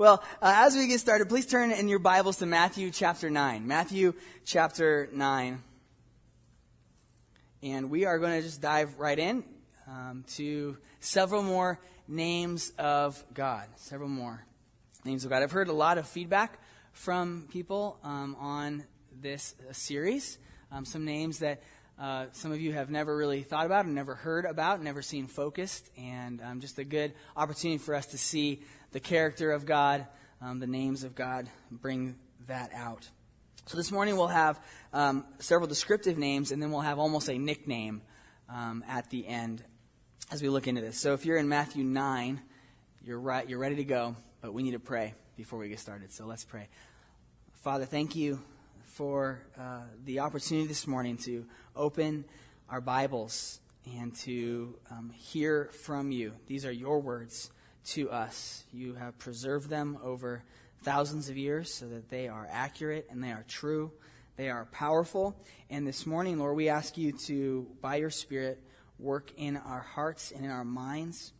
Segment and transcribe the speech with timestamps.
[0.00, 3.66] Well, uh, as we get started, please turn in your Bibles to Matthew chapter 9.
[3.66, 4.14] Matthew
[4.46, 5.62] chapter 9.
[7.62, 9.44] And we are going to just dive right in
[9.86, 11.78] um, to several more
[12.08, 13.66] names of God.
[13.76, 14.42] Several more
[15.04, 15.42] names of God.
[15.42, 16.58] I've heard a lot of feedback
[16.94, 18.84] from people um, on
[19.20, 20.38] this uh, series.
[20.72, 21.62] Um, some names that
[22.00, 25.26] uh, some of you have never really thought about and never heard about, never seen
[25.26, 28.62] focused, and um, just a good opportunity for us to see
[28.92, 30.06] the character of God,
[30.40, 33.08] um, the names of God, bring that out.
[33.66, 34.60] So this morning we'll have
[34.92, 38.02] um, several descriptive names, and then we'll have almost a nickname
[38.48, 39.62] um, at the end
[40.30, 40.98] as we look into this.
[40.98, 42.40] So if you're in Matthew 9,
[43.04, 46.12] you're right, you're ready to go, but we need to pray before we get started.
[46.12, 46.68] So let's pray.
[47.62, 48.42] Father, thank you
[48.84, 52.24] for uh, the opportunity this morning to open
[52.68, 53.60] our Bibles
[53.98, 56.32] and to um, hear from you.
[56.46, 57.50] These are your words
[57.86, 58.64] to us.
[58.72, 60.42] You have preserved them over
[60.82, 63.92] thousands of years so that they are accurate and they are true.
[64.36, 65.36] They are powerful.
[65.68, 68.62] And this morning, Lord, we ask you to, by your Spirit,
[68.98, 71.32] work in our hearts and in our minds.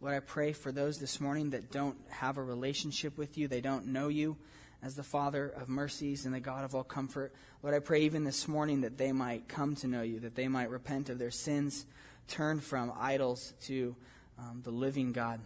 [0.00, 3.60] Lord, I pray for those this morning that don't have a relationship with you, they
[3.60, 4.36] don't know you
[4.82, 7.34] as the Father of mercies and the God of all comfort.
[7.62, 10.46] Lord, I pray even this morning that they might come to know you, that they
[10.46, 11.84] might repent of their sins,
[12.28, 13.96] turn from idols to
[14.38, 15.40] um, the living God,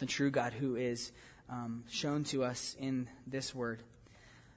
[0.00, 1.12] the true God who is
[1.48, 3.82] um, shown to us in this word.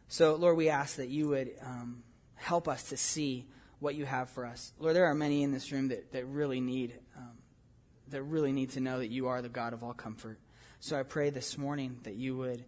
[0.08, 2.04] So, Lord, we ask that you would um,
[2.36, 3.46] help us to see
[3.80, 4.72] what you have for us.
[4.80, 7.32] Lord, there are many in this room that, that really need um,
[8.10, 10.40] that really need to know that you are the God of all comfort.
[10.80, 12.64] So I pray this morning that you would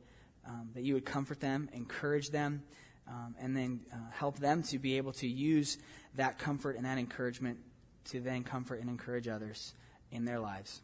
[0.47, 2.63] um, that you would comfort them, encourage them,
[3.07, 5.77] um, and then uh, help them to be able to use
[6.15, 7.59] that comfort and that encouragement
[8.05, 9.73] to then comfort and encourage others
[10.11, 10.81] in their lives.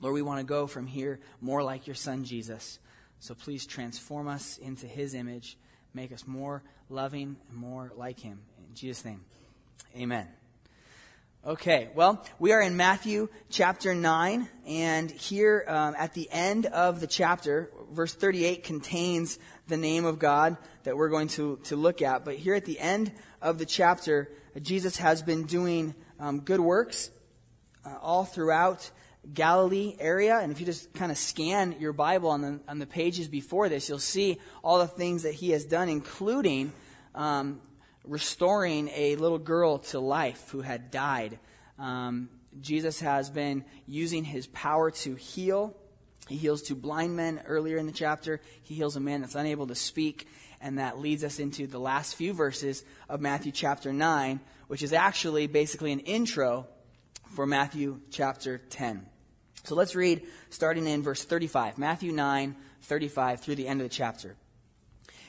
[0.00, 2.78] Lord, we want to go from here more like your son Jesus.
[3.20, 5.56] So please transform us into his image,
[5.94, 8.40] make us more loving and more like him.
[8.68, 9.22] In Jesus' name,
[9.96, 10.28] amen.
[11.46, 17.00] Okay, well, we are in Matthew chapter 9, and here um, at the end of
[17.00, 19.38] the chapter, verse 38 contains
[19.68, 22.24] the name of God that we're going to, to look at.
[22.24, 24.32] But here at the end of the chapter,
[24.62, 27.10] Jesus has been doing um, good works
[27.84, 28.90] uh, all throughout
[29.32, 30.38] Galilee area.
[30.38, 33.68] And if you just kind of scan your Bible on the, on the pages before
[33.68, 36.72] this, you'll see all the things that he has done, including
[37.14, 37.60] um,
[38.04, 41.38] restoring a little girl to life who had died.
[41.78, 42.28] Um,
[42.60, 45.74] Jesus has been using his power to heal.
[46.28, 48.40] He heals two blind men earlier in the chapter.
[48.62, 50.28] He heals a man that's unable to speak.
[50.60, 54.92] And that leads us into the last few verses of Matthew chapter 9, which is
[54.92, 56.66] actually basically an intro
[57.34, 59.06] for Matthew chapter 10.
[59.64, 61.78] So let's read starting in verse 35.
[61.78, 64.36] Matthew 9, 35 through the end of the chapter.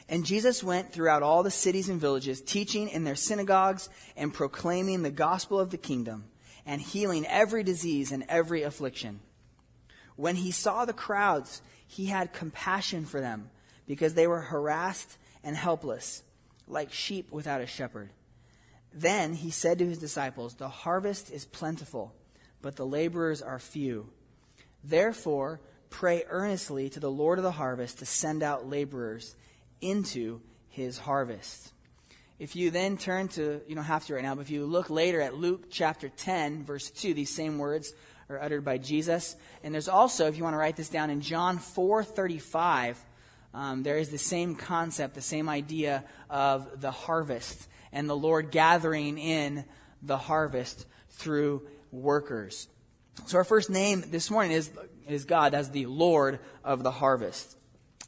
[0.07, 5.01] And Jesus went throughout all the cities and villages, teaching in their synagogues and proclaiming
[5.01, 6.25] the gospel of the kingdom
[6.66, 9.19] and healing every disease and every affliction.
[10.16, 13.50] When he saw the crowds, he had compassion for them
[13.88, 16.23] because they were harassed and helpless,
[16.67, 18.09] like sheep without a shepherd.
[18.94, 22.13] Then he said to his disciples, The harvest is plentiful,
[22.62, 24.09] but the laborers are few.
[24.88, 25.59] Therefore,
[25.90, 29.35] pray earnestly to the Lord of the harvest to send out laborers
[29.81, 31.72] into his harvest.
[32.38, 34.90] If you then turn to, you don't have to right now, but if you look
[34.90, 37.94] later at Luke chapter 10, verse 2, these same words
[38.29, 39.35] are uttered by Jesus.
[39.63, 43.03] And there's also, if you want to write this down, in John 4 35,
[43.53, 48.52] um, there is the same concept, the same idea of the harvest and the Lord
[48.52, 49.63] gathering in
[50.02, 52.67] the harvest through workers.
[53.24, 54.70] So our first name this morning is,
[55.08, 57.58] is God as the Lord of the harvest.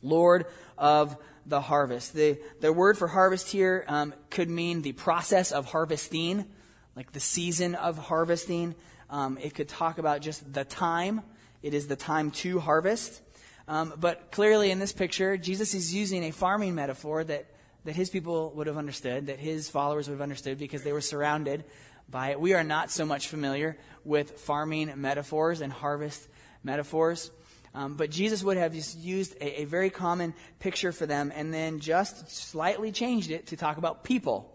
[0.03, 0.45] Lord
[0.77, 2.13] of the harvest.
[2.13, 6.45] The, the word for harvest here um, could mean the process of harvesting,
[6.95, 8.75] like the season of harvesting.
[9.09, 11.21] Um, it could talk about just the time.
[11.63, 13.21] It is the time to harvest.
[13.67, 17.47] Um, but clearly in this picture, Jesus is using a farming metaphor that,
[17.85, 21.01] that his people would have understood, that his followers would have understood because they were
[21.01, 21.63] surrounded
[22.09, 22.39] by it.
[22.39, 26.27] We are not so much familiar with farming metaphors and harvest
[26.63, 27.31] metaphors.
[27.73, 31.79] Um, but Jesus would have used a, a, very common picture for them and then
[31.79, 34.51] just slightly changed it to talk about people.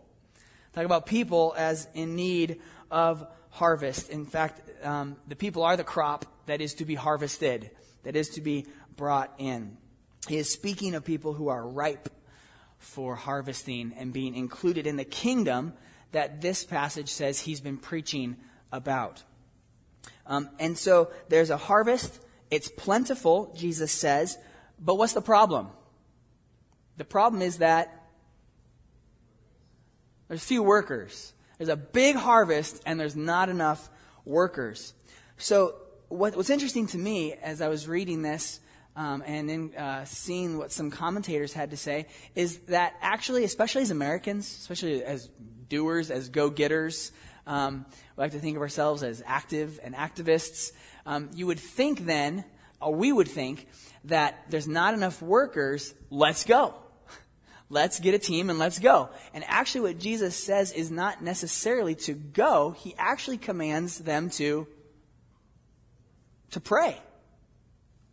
[0.72, 2.60] Talk about people as in need
[2.90, 4.08] of harvest.
[4.08, 7.70] In fact, um, the people are the crop that is to be harvested,
[8.02, 8.66] that is to be
[8.96, 9.76] brought in.
[10.26, 12.08] He is speaking of people who are ripe
[12.78, 15.74] for harvesting and being included in the kingdom
[16.12, 18.36] that this passage says he's been preaching
[18.70, 19.22] about.
[20.26, 22.20] Um, and so there's a harvest
[22.52, 24.36] it's plentiful, Jesus says,
[24.78, 25.68] But what's the problem?
[26.98, 28.10] The problem is that
[30.28, 31.32] there's few workers.
[31.56, 33.88] There's a big harvest and there's not enough
[34.26, 34.92] workers.
[35.38, 35.76] So
[36.08, 38.60] what, what's interesting to me as I was reading this
[38.94, 43.82] um, and then uh, seeing what some commentators had to say is that actually, especially
[43.82, 45.28] as Americans, especially as
[45.68, 47.12] doers, as go-getters,
[47.46, 47.86] um,
[48.16, 50.72] we like to think of ourselves as active and activists.
[51.06, 52.44] Um, you would think then,
[52.80, 53.66] or we would think,
[54.04, 55.94] that there's not enough workers.
[56.10, 56.74] Let's go.
[57.70, 59.08] Let's get a team and let's go.
[59.32, 62.72] And actually, what Jesus says is not necessarily to go.
[62.72, 64.66] He actually commands them to
[66.50, 66.98] to pray.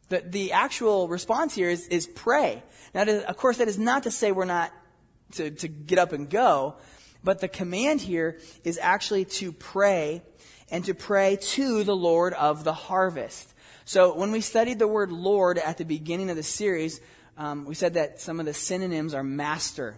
[0.10, 2.64] The, the actual response here is, is pray.
[2.94, 4.72] Now, of course, that is not to say we're not
[5.34, 6.76] to, to get up and go,
[7.24, 10.24] but the command here is actually to pray
[10.72, 13.54] and to pray to the Lord of the harvest.
[13.86, 17.02] So when we studied the word Lord at the beginning of the series,
[17.38, 19.96] um, we said that some of the synonyms are master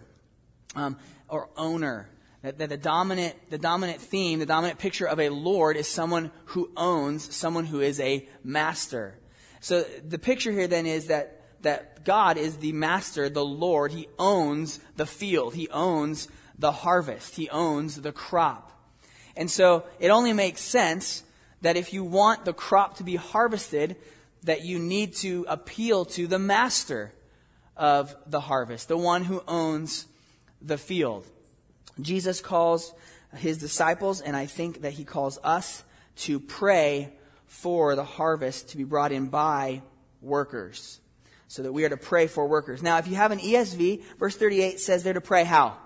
[0.74, 0.98] um,
[1.28, 2.08] or owner.
[2.42, 6.32] That, that the dominant, the dominant theme, the dominant picture of a Lord is someone
[6.46, 9.18] who owns, someone who is a master.
[9.62, 13.92] So the picture here then is that, that God is the master, the Lord.
[13.92, 15.54] He owns the field.
[15.54, 16.26] He owns
[16.58, 17.36] the harvest.
[17.36, 18.72] He owns the crop.
[19.36, 21.22] And so it only makes sense
[21.60, 23.94] that if you want the crop to be harvested,
[24.42, 27.12] that you need to appeal to the master
[27.76, 30.06] of the harvest, the one who owns
[30.60, 31.24] the field.
[32.00, 32.92] Jesus calls
[33.36, 35.84] his disciples, and I think that he calls us
[36.16, 37.12] to pray
[37.52, 39.82] for the harvest to be brought in by
[40.22, 40.98] workers.
[41.48, 42.82] So that we are to pray for workers.
[42.82, 45.76] Now, if you have an ESV, verse 38 says they're to pray how?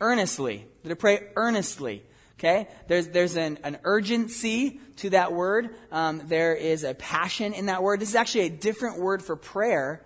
[0.00, 0.66] Earnestly.
[0.82, 2.02] They're to pray earnestly.
[2.36, 2.66] Okay?
[2.88, 5.70] There's, there's an, an urgency to that word.
[5.92, 8.00] Um, there is a passion in that word.
[8.00, 10.04] This is actually a different word for prayer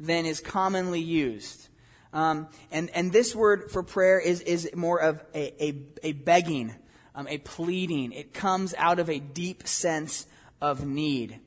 [0.00, 1.68] than is commonly used.
[2.14, 6.74] Um, and, and this word for prayer is, is more of a, a, a begging,
[7.16, 8.12] um, a pleading.
[8.12, 10.26] It comes out of a deep sense
[10.60, 11.40] of need.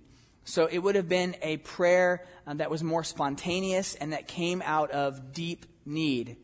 [0.44, 4.62] So it would have been a prayer uh, that was more spontaneous and that came
[4.66, 6.36] out of deep need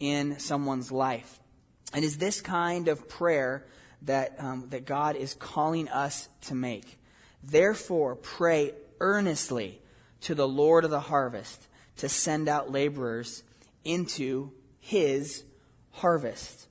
[0.00, 1.40] in someone's life.
[1.94, 3.64] And is this kind of prayer
[4.04, 6.98] that, um, that God is calling us to make.
[7.42, 9.80] Therefore, pray earnestly
[10.22, 13.42] to the Lord of the harvest to send out laborers
[13.84, 15.44] into his
[15.90, 16.68] harvest.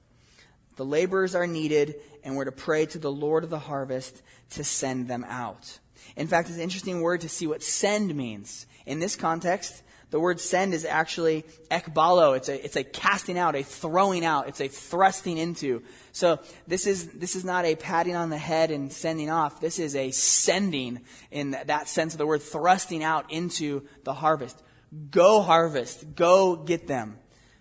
[0.75, 4.21] The laborers are needed, and we're to pray to the Lord of the harvest
[4.51, 5.79] to send them out.
[6.15, 8.65] In fact, it's an interesting word to see what send means.
[8.85, 9.83] In this context,
[10.13, 12.37] the word send is actually ekbalo.
[12.37, 15.81] It's a, it's a casting out, a throwing out, it's a thrusting into.
[16.11, 19.59] So this is, this is not a patting on the head and sending off.
[19.59, 24.61] This is a sending in that sense of the word, thrusting out into the harvest.
[25.09, 26.15] Go harvest.
[26.15, 27.17] Go get them.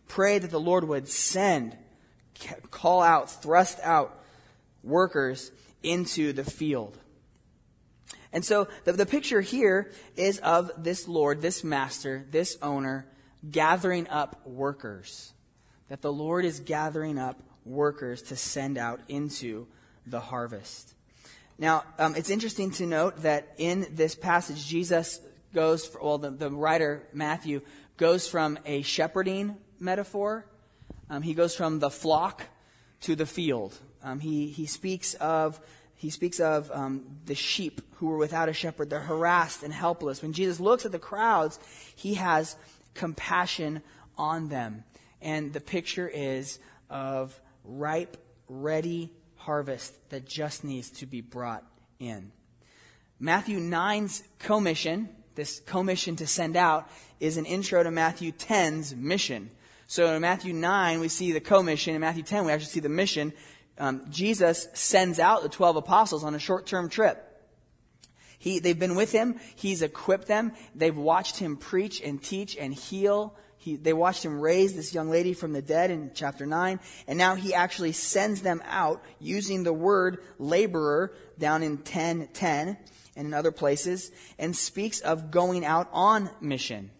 [0.07, 1.75] Pray that the Lord would send,
[2.71, 4.19] call out, thrust out
[4.83, 5.51] workers
[5.83, 6.99] into the field.
[8.33, 13.07] And so the, the picture here is of this Lord, this master, this owner,
[13.49, 15.33] gathering up workers.
[15.89, 19.67] That the Lord is gathering up workers to send out into
[20.07, 20.95] the harvest.
[21.59, 25.21] Now, um, it's interesting to note that in this passage, Jesus
[25.55, 27.61] goes, for, well, the, the writer, Matthew,
[27.99, 30.47] goes from a shepherding metaphor.
[31.11, 32.45] Um, he goes from the flock
[33.03, 33.79] to the field.
[34.03, 35.61] Um, he, he speaks of,
[35.95, 38.91] he speaks of um, the sheep who were without a shepherd.
[38.91, 40.23] They're harassed and helpless.
[40.23, 41.59] When Jesus looks at the crowds,
[41.95, 42.57] he has
[42.95, 43.83] compassion
[44.17, 44.85] on them.
[45.21, 46.59] And the picture is
[46.91, 48.17] of ripe,
[48.49, 51.65] ready harvest that just needs to be brought
[51.99, 52.33] in.
[53.19, 56.89] Matthew 9's commission this commission to send out
[57.21, 59.51] is an intro to Matthew 10's mission.
[59.93, 61.95] So in Matthew 9, we see the commission.
[61.95, 63.35] In Matthew 10, we actually see the mission.
[63.77, 67.23] Um, Jesus sends out the 12 apostles on a short term trip.
[68.39, 69.39] He, they've been with him.
[69.55, 70.53] He's equipped them.
[70.75, 73.37] They've watched him preach and teach and heal.
[73.59, 76.81] He, they watched him raise this young lady from the dead in chapter 9.
[77.07, 82.79] And now he actually sends them out using the word laborer down in 1010
[83.15, 86.91] and in other places, and speaks of going out on mission.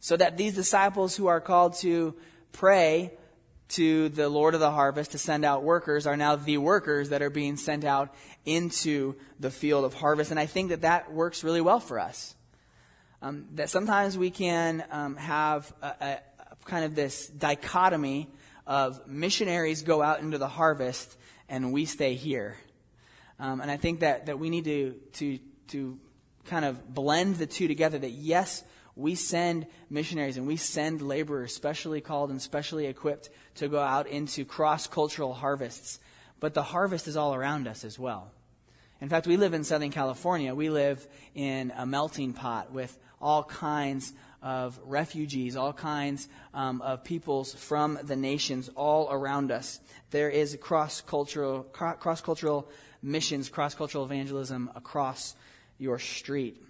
[0.00, 2.14] So that these disciples who are called to
[2.52, 3.12] pray
[3.70, 7.22] to the Lord of the harvest to send out workers are now the workers that
[7.22, 8.12] are being sent out
[8.44, 10.30] into the field of harvest.
[10.30, 12.34] And I think that that works really well for us.
[13.22, 16.18] Um, that sometimes we can um, have a, a,
[16.50, 18.28] a kind of this dichotomy
[18.66, 21.16] of missionaries go out into the harvest
[21.48, 22.56] and we stay here.
[23.38, 25.38] Um, and I think that, that we need to, to,
[25.68, 25.98] to
[26.46, 28.64] kind of blend the two together that yes,
[28.96, 34.06] we send missionaries and we send laborers, specially called and specially equipped to go out
[34.06, 36.00] into cross cultural harvests.
[36.40, 38.32] But the harvest is all around us as well.
[39.00, 40.54] In fact, we live in Southern California.
[40.54, 47.04] We live in a melting pot with all kinds of refugees, all kinds um, of
[47.04, 49.80] peoples from the nations all around us.
[50.10, 52.68] There is cross cultural cross cultural
[53.02, 55.34] missions, cross cultural evangelism across
[55.78, 56.62] your street.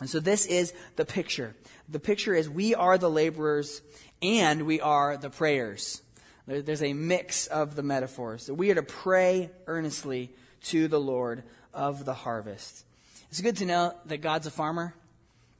[0.00, 1.54] And so this is the picture.
[1.88, 3.80] The picture is we are the laborers
[4.20, 6.02] and we are the prayers.
[6.46, 8.50] There's a mix of the metaphors.
[8.50, 10.30] We are to pray earnestly
[10.64, 11.42] to the Lord
[11.74, 12.84] of the harvest.
[13.30, 14.94] It's good to know that God's a farmer,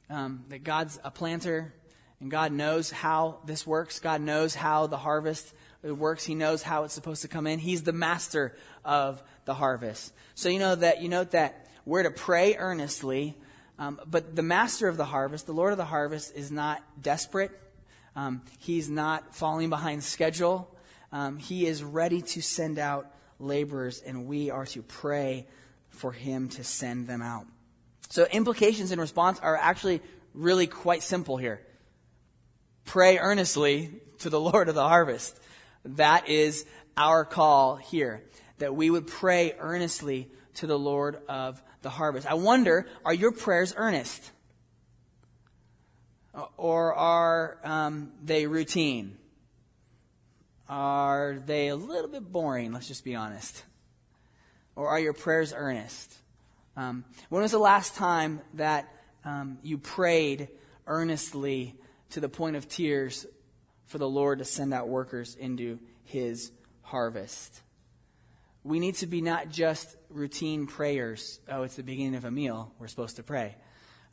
[0.09, 1.73] um, that God's a planter,
[2.19, 3.99] and God knows how this works.
[3.99, 5.53] God knows how the harvest
[5.83, 6.23] works.
[6.23, 7.59] He knows how it's supposed to come in.
[7.59, 10.13] He's the master of the harvest.
[10.35, 13.35] So you know that you note that we're to pray earnestly
[13.79, 17.51] um, but the master of the harvest, the Lord of the harvest, is not desperate.
[18.15, 20.73] Um, he's not falling behind schedule.
[21.11, 25.45] Um, he is ready to send out laborers, and we are to pray
[25.89, 27.45] for him to send them out.
[28.09, 30.01] So, implications in response are actually
[30.33, 31.61] really quite simple here.
[32.85, 35.39] Pray earnestly to the Lord of the harvest.
[35.85, 36.65] That is
[36.95, 38.23] our call here.
[38.57, 42.27] That we would pray earnestly to the Lord of the harvest.
[42.27, 44.31] I wonder, are your prayers earnest?
[46.57, 49.17] Or are um, they routine?
[50.67, 52.73] Are they a little bit boring?
[52.73, 53.63] Let's just be honest.
[54.75, 56.13] Or are your prayers earnest?
[56.75, 60.49] Um, when was the last time that um, you prayed
[60.87, 61.73] earnestly
[62.09, 63.25] to the point of tears
[63.85, 66.51] for the Lord to send out workers into his
[66.81, 67.61] harvest?
[68.67, 71.39] We need to be not just routine prayers.
[71.49, 72.73] Oh, it's the beginning of a meal.
[72.79, 73.55] We're supposed to pray.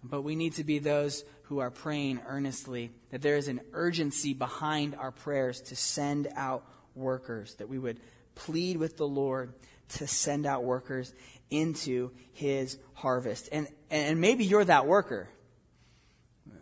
[0.02, 4.32] But we need to be those who are praying earnestly, that there is an urgency
[4.32, 7.98] behind our prayers to send out workers, that we would
[8.34, 9.54] plead with the Lord
[9.88, 11.12] to send out workers
[11.50, 13.48] into his harvest.
[13.50, 15.28] And, and maybe you're that worker.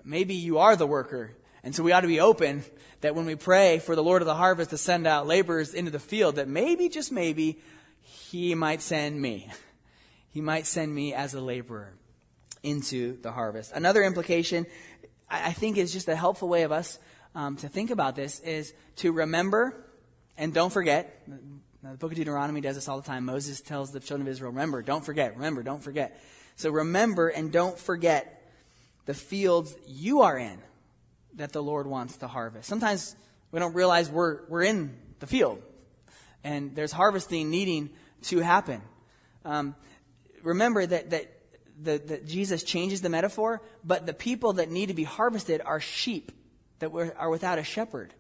[0.05, 1.37] Maybe you are the worker.
[1.63, 2.65] And so we ought to be open
[3.03, 5.91] that when we pray for the Lord of the harvest to send out laborers into
[5.91, 7.61] the field, that maybe, just maybe,
[8.33, 9.47] he might send me.
[10.31, 11.93] He might send me as a laborer
[12.63, 13.73] into the harvest.
[13.75, 14.65] Another implication,
[15.29, 16.99] I think, is just a helpful way of us
[17.35, 19.87] um, to think about this is to remember
[20.39, 21.29] and don't forget.
[21.83, 23.27] The book of Deuteronomy does this all the time.
[23.27, 26.19] Moses tells the children of Israel, remember, don't forget, remember, don't forget.
[26.57, 28.51] So remember and don't forget
[29.05, 30.59] the fields you are in
[31.35, 32.67] that the Lord wants to harvest.
[32.67, 33.15] Sometimes
[33.51, 35.61] we don't realize we're, we're in the field
[36.43, 37.91] and there's harvesting needing
[38.25, 38.83] to happen.
[39.45, 39.75] Um,
[40.43, 41.33] remember that, that,
[41.83, 45.81] that, that Jesus changes the metaphor, but the people that need to be harvested are
[45.81, 46.33] sheep
[46.79, 48.13] that are without a shepherd.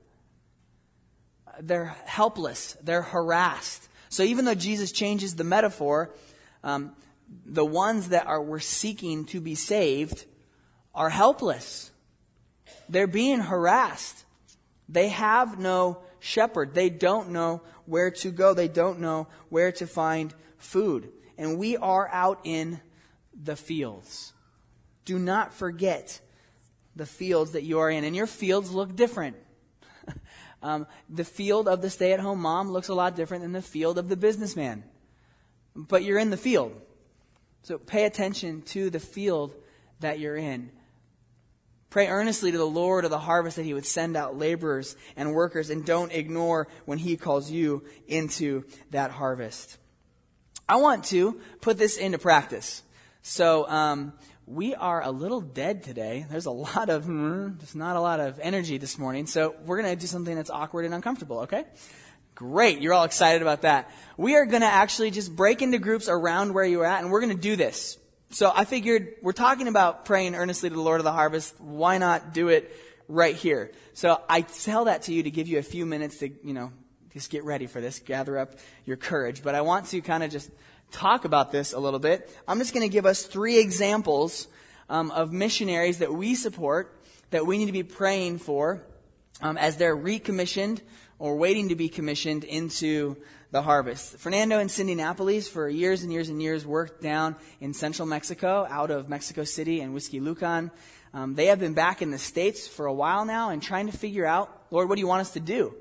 [1.61, 3.89] They're helpless, they're harassed.
[4.09, 6.15] So even though Jesus changes the metaphor,
[6.63, 6.93] um,
[7.47, 10.27] the ones that are were seeking to be saved
[10.95, 11.91] are helpless.
[12.89, 14.25] They're being harassed.
[14.89, 16.75] They have no shepherd.
[16.75, 18.55] They don't know where to go.
[18.55, 21.11] They don't know where to find food.
[21.39, 22.81] And we are out in
[23.35, 24.33] the fields.
[25.05, 26.21] Do not forget
[26.95, 28.05] the fields that you are in.
[28.05, 29.37] And your fields look different.
[30.62, 33.62] um, the field of the stay at home mom looks a lot different than the
[33.62, 34.85] field of the businessman.
[35.75, 36.79] But you're in the field.
[37.62, 39.55] So pay attention to the field
[40.01, 40.71] that you're in.
[41.93, 45.35] Pray earnestly to the Lord of the harvest that he would send out laborers and
[45.35, 49.77] workers, and don't ignore when he calls you into that harvest.
[50.67, 52.83] I want to put this into practice.
[53.21, 54.15] So, um,
[54.47, 56.25] we are a little dead today.
[56.31, 59.27] There's a lot of, mm, there's not a lot of energy this morning.
[59.27, 61.67] So, we're going to do something that's awkward and uncomfortable, okay?
[62.35, 62.81] Great.
[62.81, 63.91] You're all excited about that.
[64.17, 67.21] We are going to actually just break into groups around where you're at, and we're
[67.21, 67.99] going to do this.
[68.33, 71.55] So I figured we're talking about praying earnestly to the Lord of the harvest.
[71.61, 72.75] Why not do it
[73.07, 73.73] right here?
[73.93, 76.73] So I tell that to you to give you a few minutes to, you know,
[77.12, 78.55] just get ready for this, gather up
[78.87, 79.43] your courage.
[79.43, 80.51] But I want to kind of just
[80.91, 82.35] talk about this a little bit.
[82.49, 84.49] I'm just going to give us three examples
[84.89, 86.99] um, of missionaries that we support
[87.33, 88.83] that we need to be praying for
[89.43, 90.81] um, as they're recommissioned
[91.19, 93.19] or waiting to be commissioned into
[93.53, 94.17] the harvest.
[94.17, 98.67] Fernando and Cindy Napoles, for years and years and years, worked down in central Mexico,
[98.69, 100.71] out of Mexico City and Huixquilucan.
[101.13, 103.97] Um, they have been back in the States for a while now and trying to
[103.97, 105.75] figure out, Lord, what do you want us to do?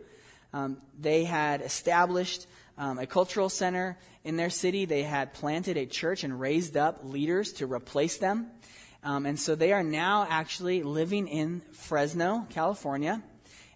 [0.53, 2.45] Um, they had established
[2.77, 4.83] um, a cultural center in their city.
[4.83, 8.47] They had planted a church and raised up leaders to replace them.
[9.01, 13.23] Um, and so they are now actually living in Fresno, California,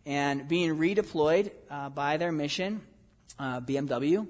[0.05, 2.81] and being redeployed uh, by their mission,
[3.39, 4.27] uh, BMW,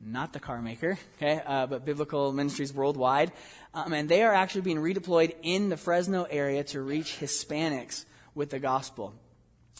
[0.00, 3.32] not the car maker, okay, uh, but Biblical Ministries Worldwide.
[3.74, 8.50] Um, and they are actually being redeployed in the Fresno area to reach Hispanics with
[8.50, 9.14] the gospel.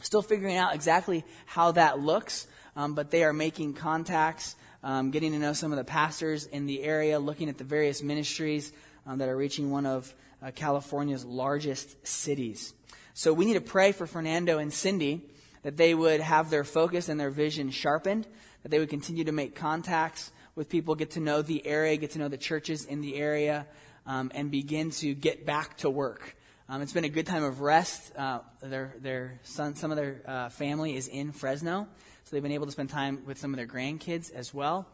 [0.00, 5.32] Still figuring out exactly how that looks, um, but they are making contacts, um, getting
[5.32, 8.72] to know some of the pastors in the area, looking at the various ministries
[9.06, 12.74] um, that are reaching one of uh, California's largest cities.
[13.14, 15.28] So we need to pray for Fernando and Cindy
[15.62, 18.26] that they would have their focus and their vision sharpened,
[18.62, 22.10] that they would continue to make contacts with people, get to know the area, get
[22.12, 23.66] to know the churches in the area,
[24.06, 26.36] um, and begin to get back to work.
[26.68, 28.12] Um, it's been a good time of rest.
[28.16, 31.86] Uh, their their son, some of their uh, family is in Fresno,
[32.24, 34.86] so they've been able to spend time with some of their grandkids as well.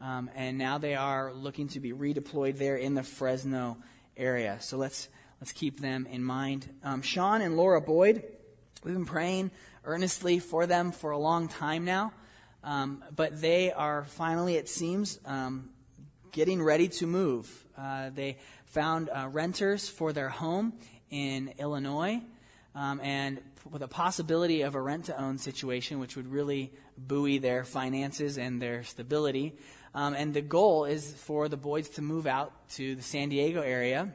[0.00, 3.78] Um, and now they are looking to be redeployed there in the Fresno
[4.16, 4.58] area.
[4.60, 5.08] So let's
[5.40, 6.68] let's keep them in mind.
[6.82, 8.24] Um, Sean and Laura Boyd,
[8.82, 9.50] we've been praying
[9.84, 12.12] earnestly for them for a long time now,
[12.64, 15.70] um, but they are finally, it seems, um,
[16.32, 17.66] getting ready to move.
[17.76, 20.72] Uh, they found uh, renters for their home
[21.10, 22.20] in Illinois,
[22.74, 27.38] um, and with a possibility of a rent to own situation, which would really buoy
[27.38, 29.54] their finances and their stability.
[29.94, 33.60] Um, and the goal is for the Boyds to move out to the San Diego
[33.60, 34.12] area.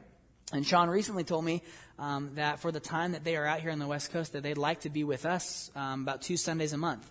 [0.52, 1.62] And Sean recently told me
[1.98, 4.42] um, that for the time that they are out here on the West Coast, that
[4.42, 7.08] they'd like to be with us um, about two Sundays a month.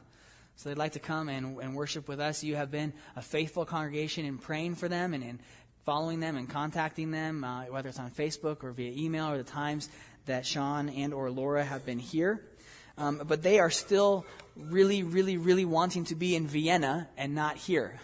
[0.55, 2.43] So they'd like to come and, and worship with us.
[2.43, 5.39] You have been a faithful congregation in praying for them and in
[5.85, 9.43] following them and contacting them, uh, whether it's on Facebook or via email or the
[9.43, 9.87] times
[10.25, 12.41] that Sean and or Laura have been here.
[12.97, 14.25] Um, but they are still
[14.55, 17.99] really, really, really wanting to be in Vienna and not here.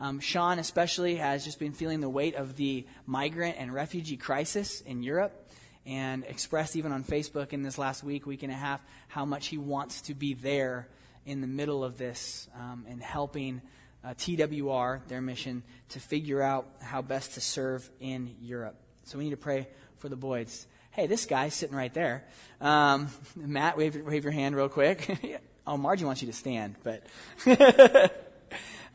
[0.00, 4.80] Um, Sean, especially, has just been feeling the weight of the migrant and refugee crisis
[4.80, 5.50] in Europe
[5.84, 9.48] and expressed even on Facebook in this last week, week and a half, how much
[9.48, 10.86] he wants to be there
[11.26, 13.60] in the middle of this um, and helping
[14.04, 18.76] uh, TWR, their mission, to figure out how best to serve in Europe.
[19.04, 20.66] So we need to pray for the Boyds.
[20.92, 22.24] Hey, this guy's sitting right there.
[22.60, 25.40] Um, Matt, wave, wave your hand real quick.
[25.66, 27.04] oh, Margie wants you to stand, but.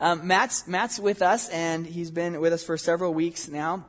[0.00, 3.86] um, Matt's, Matt's with us, and he's been with us for several weeks now.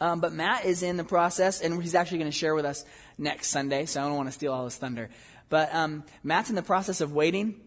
[0.00, 2.84] Um, but Matt is in the process, and he's actually going to share with us
[3.16, 5.10] next Sunday, so I don't want to steal all his thunder.
[5.48, 7.60] But um, Matt's in the process of waiting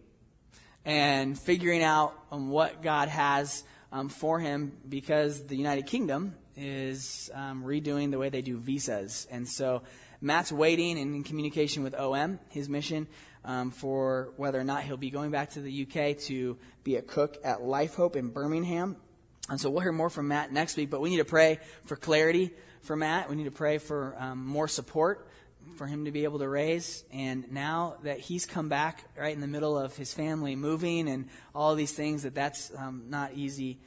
[0.86, 7.30] and figuring out um, what God has um, for him because the United Kingdom is
[7.34, 9.28] um, redoing the way they do visas.
[9.30, 9.84] And so
[10.22, 13.08] Matt's waiting and in communication with OM, his mission,
[13.43, 17.01] um, for whether or not he'll be going back to the UK to be a
[17.01, 18.95] cook at Life Hope in Birmingham.
[19.49, 21.95] And so we'll hear more from Matt next week, but we need to pray for
[21.95, 22.51] clarity
[22.84, 23.30] for Matt.
[23.30, 25.27] We need to pray for um, more support
[25.75, 27.04] for him to be able to raise.
[27.12, 31.27] And now that he's come back right in the middle of his family moving and
[31.56, 33.80] all these things, that that's um, not easy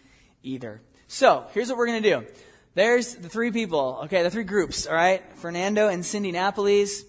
[0.42, 0.80] either.
[1.06, 2.26] So here's what we're going to do.
[2.74, 5.22] There's the three people, okay, the three groups, all right?
[5.36, 7.04] Fernando and Cindy Napoles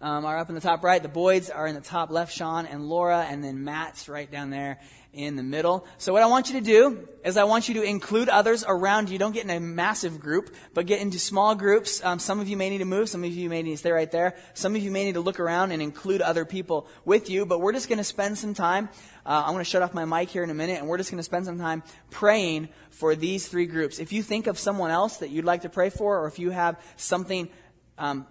[0.00, 1.02] um, are up in the top right.
[1.02, 4.50] The Boyds are in the top left, Sean and Laura, and then Matt's right down
[4.50, 4.78] there
[5.12, 5.86] in the middle.
[5.98, 9.10] So what I want you to do is I want you to include others around
[9.10, 9.18] you.
[9.18, 12.02] Don't get in a massive group, but get into small groups.
[12.04, 13.08] Um, some of you may need to move.
[13.08, 14.36] Some of you may need to stay right there.
[14.54, 17.44] Some of you may need to look around and include other people with you.
[17.44, 18.88] But we're just going to spend some time.
[19.26, 21.10] Uh, I'm going to shut off my mic here in a minute, and we're just
[21.10, 23.98] going to spend some time praying for these three groups.
[23.98, 26.50] If you think of someone else that you'd like to pray for, or if you
[26.50, 27.50] have something
[27.98, 28.26] um,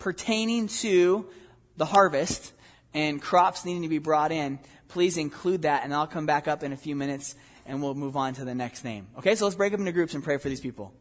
[0.00, 1.26] pertaining to
[1.76, 2.52] the harvest
[2.92, 4.58] and crops needing to be brought in,
[4.88, 8.16] please include that, and I'll come back up in a few minutes and we'll move
[8.16, 9.06] on to the next name.
[9.18, 10.92] Okay, so let's break up into groups and pray for these people.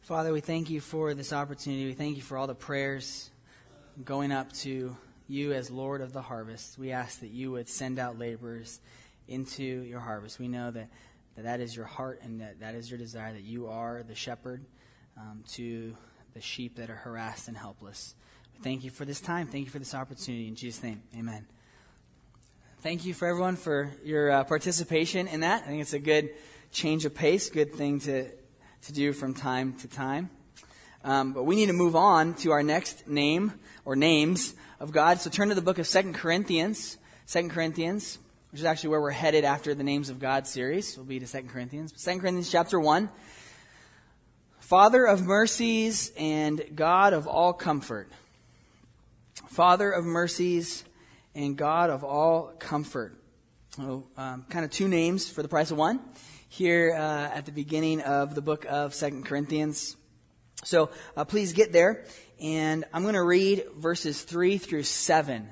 [0.00, 1.86] Father, we thank you for this opportunity.
[1.86, 3.30] We thank you for all the prayers
[4.04, 4.96] going up to
[5.28, 6.78] you as Lord of the harvest.
[6.78, 8.80] We ask that you would send out laborers
[9.28, 10.38] into your harvest.
[10.38, 10.88] We know that
[11.36, 14.14] that that is your heart and that that is your desire, that you are the
[14.14, 14.64] shepherd
[15.16, 15.96] um, to
[16.34, 18.14] the sheep that are harassed and helpless.
[18.62, 19.46] Thank you for this time.
[19.46, 20.46] Thank you for this opportunity.
[20.46, 21.46] In Jesus' name, amen.
[22.80, 25.62] Thank you for everyone for your uh, participation in that.
[25.62, 26.30] I think it's a good
[26.70, 28.28] change of pace, good thing to,
[28.82, 30.30] to do from time to time.
[31.04, 33.52] Um, but we need to move on to our next name
[33.84, 35.20] or names of God.
[35.20, 36.98] So turn to the book of Second Corinthians.
[37.24, 38.18] Second Corinthians
[38.52, 40.94] which is actually where we're headed after the Names of God series.
[40.94, 41.90] We'll be to 2 Corinthians.
[41.92, 43.08] 2 Corinthians chapter 1.
[44.60, 48.10] Father of mercies and God of all comfort.
[49.48, 50.84] Father of mercies
[51.34, 53.16] and God of all comfort.
[53.80, 55.98] Oh, um, kind of two names for the price of one
[56.50, 59.96] here uh, at the beginning of the book of Second Corinthians.
[60.62, 62.04] So uh, please get there,
[62.42, 65.48] and I'm going to read verses 3 through 7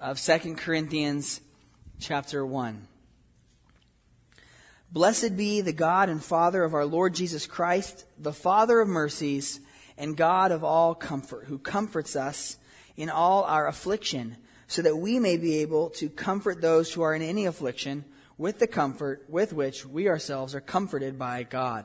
[0.00, 1.40] of Second Corinthians
[2.00, 2.88] chapter 1.
[4.90, 9.60] Blessed be the God and Father of our Lord Jesus Christ, the Father of mercies
[9.96, 12.56] and God of all comfort, who comforts us
[12.96, 17.14] in all our affliction, so that we may be able to comfort those who are
[17.14, 18.04] in any affliction
[18.36, 21.84] with the comfort with which we ourselves are comforted by God.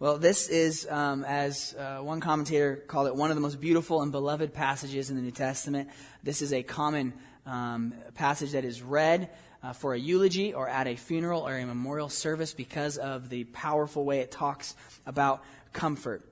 [0.00, 4.00] Well, this is, um, as uh, one commentator called it, one of the most beautiful
[4.00, 5.88] and beloved passages in the New Testament.
[6.22, 9.28] This is a common um, passage that is read
[9.60, 13.42] uh, for a eulogy or at a funeral or a memorial service because of the
[13.42, 16.22] powerful way it talks about comfort.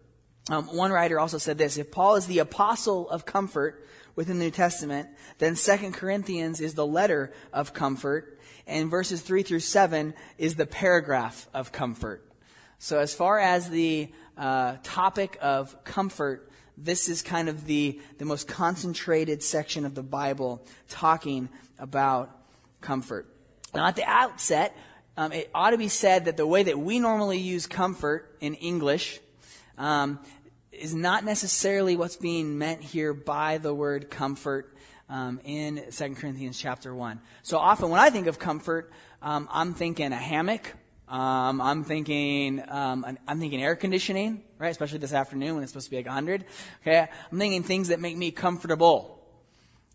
[0.48, 4.44] Um, one writer also said this if Paul is the apostle of comfort within the
[4.44, 10.14] New Testament, then Second Corinthians is the letter of comfort, and verses 3 through 7
[10.38, 12.25] is the paragraph of comfort.
[12.78, 18.24] So, as far as the uh, topic of comfort, this is kind of the, the
[18.24, 22.30] most concentrated section of the Bible talking about
[22.80, 23.26] comfort.
[23.74, 24.76] Now, at the outset,
[25.16, 28.54] um, it ought to be said that the way that we normally use comfort in
[28.54, 29.20] English
[29.78, 30.18] um,
[30.70, 34.76] is not necessarily what's being meant here by the word comfort
[35.08, 37.20] um, in 2 Corinthians chapter 1.
[37.42, 40.74] So often when I think of comfort, um, I'm thinking a hammock.
[41.08, 44.70] Um, I'm thinking um, I'm thinking air conditioning, right?
[44.70, 46.44] Especially this afternoon when it's supposed to be like 100.
[46.82, 49.22] Okay, I'm thinking things that make me comfortable,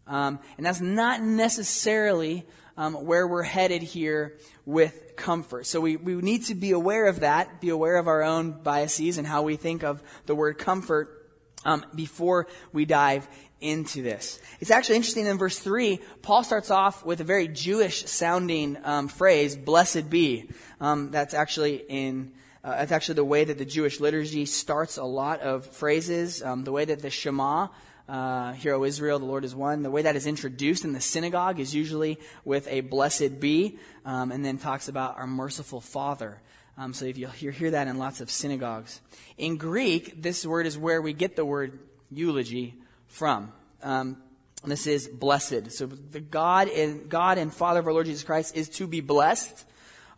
[0.08, 2.46] um, and that's not necessarily
[2.78, 5.66] um, where we're headed here with comfort.
[5.66, 9.18] So we, we need to be aware of that, be aware of our own biases
[9.18, 11.21] and how we think of the word comfort
[11.66, 13.28] um, before we dive
[13.60, 14.40] into this.
[14.60, 19.08] It's actually interesting in verse 3, Paul starts off with a very Jewish sounding um,
[19.08, 20.50] phrase, blessed be.
[20.80, 22.34] Um, that's actually in.
[22.64, 26.44] Uh, that's actually the way that the Jewish liturgy starts a lot of phrases.
[26.44, 27.70] Um, the way that the Shema
[28.08, 29.84] uh, Hear, O Israel, the Lord is one.
[29.84, 34.32] The way that is introduced in the synagogue is usually with a blessed be, um,
[34.32, 36.42] and then talks about our merciful Father.
[36.78, 39.02] Um, so if you hear, hear that in lots of synagogues.
[39.38, 41.80] In Greek, this word is where we get the word
[42.10, 42.76] eulogy
[43.08, 43.52] from.
[43.84, 44.18] Um,
[44.64, 45.72] this is blessed.
[45.72, 49.02] So the God and God and Father of our Lord Jesus Christ is to be
[49.02, 49.66] blessed.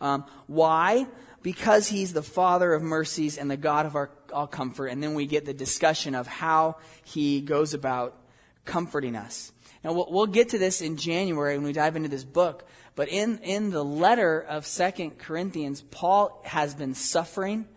[0.02, 1.08] Um, why?
[1.42, 4.88] Because He's the Father of mercies and the God of our all comfort.
[4.88, 8.18] And then we get the discussion of how he goes about
[8.66, 9.53] comforting us.
[9.84, 12.68] Now, we'll, we'll get to this in January when we dive into this book.
[12.96, 17.68] But in, in the letter of Second Corinthians, Paul has been suffering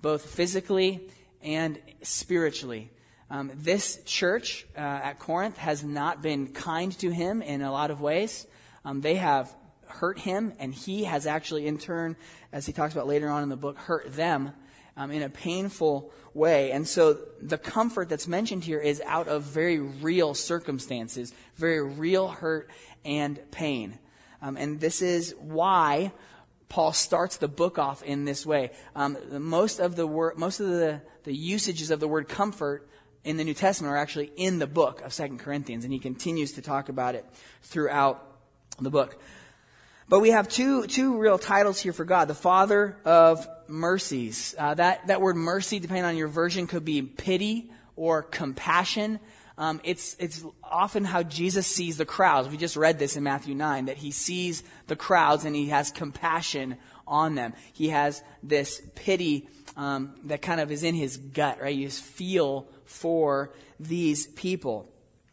[0.00, 1.08] both physically
[1.42, 2.90] and spiritually.
[3.30, 7.90] Um, this church uh, at Corinth has not been kind to him in a lot
[7.90, 8.46] of ways.
[8.84, 9.52] Um, they have
[9.88, 12.16] hurt him, and he has actually, in turn,
[12.52, 14.52] as he talks about later on in the book, hurt them
[14.96, 16.70] um, in a painful way.
[16.70, 22.28] And so the comfort that's mentioned here is out of very real circumstances, very real
[22.28, 22.70] hurt
[23.04, 23.98] and pain.
[24.42, 26.12] Um, and this is why
[26.68, 28.70] Paul starts the book off in this way.
[28.94, 32.88] Um, most of the word, most of the, the usages of the word comfort
[33.24, 36.52] in the New Testament are actually in the book of Second Corinthians, and he continues
[36.52, 37.24] to talk about it
[37.62, 38.24] throughout
[38.80, 39.20] the book.
[40.08, 42.28] But we have two, two real titles here for God.
[42.28, 44.54] The Father of mercies.
[44.56, 49.18] Uh, that, that word mercy, depending on your version, could be pity or compassion.
[49.58, 52.48] Um, it's, it's often how Jesus sees the crowds.
[52.48, 55.90] We just read this in Matthew 9, that he sees the crowds and he has
[55.90, 57.54] compassion on them.
[57.72, 61.74] He has this pity um, that kind of is in his gut, right?
[61.74, 64.88] You just feel for these people.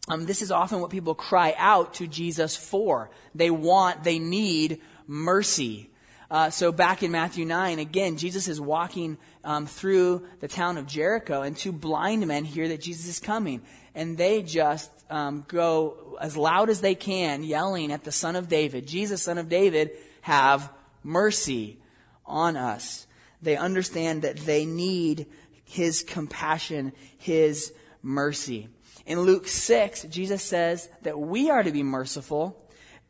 [0.10, 3.10] Um, this is often what people cry out to Jesus for.
[3.34, 5.90] They want, they need mercy.
[6.30, 10.88] Uh, so back in Matthew 9, again, Jesus is walking um, through the town of
[10.88, 13.62] Jericho, and two blind men hear that Jesus is coming.
[13.96, 18.50] And they just um, go as loud as they can, yelling at the Son of
[18.50, 20.72] David, Jesus, Son of David, have
[21.04, 21.78] mercy
[22.26, 23.08] on us.
[23.42, 25.28] They understand that they need
[25.66, 28.70] his compassion, his mercy.
[29.06, 32.58] In Luke 6, Jesus says that we are to be merciful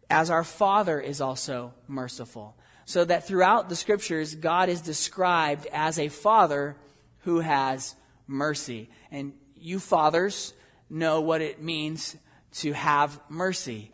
[0.09, 2.55] as our Father is also merciful.
[2.85, 6.75] So that throughout the scriptures, God is described as a father
[7.19, 7.95] who has
[8.27, 8.89] mercy.
[9.11, 10.53] And you fathers
[10.89, 12.17] know what it means
[12.55, 13.91] to have mercy.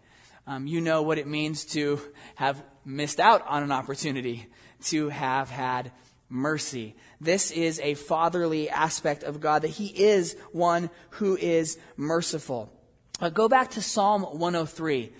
[0.47, 1.99] Um, you know what it means to
[2.35, 4.47] have missed out on an opportunity,
[4.85, 5.91] to have had
[6.29, 6.95] mercy.
[7.19, 12.71] This is a fatherly aspect of God, that He is one who is merciful.
[13.19, 15.11] Uh, go back to Psalm 103.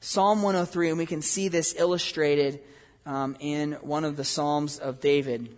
[0.00, 2.60] Psalm 103, and we can see this illustrated
[3.06, 5.48] um, in one of the Psalms of David.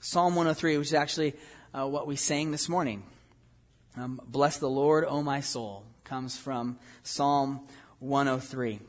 [0.00, 1.34] Psalm 103, which is actually
[1.72, 3.02] uh, what we sang this morning.
[3.96, 7.60] Um, Bless the Lord, O my soul, comes from Psalm
[8.00, 8.80] 103.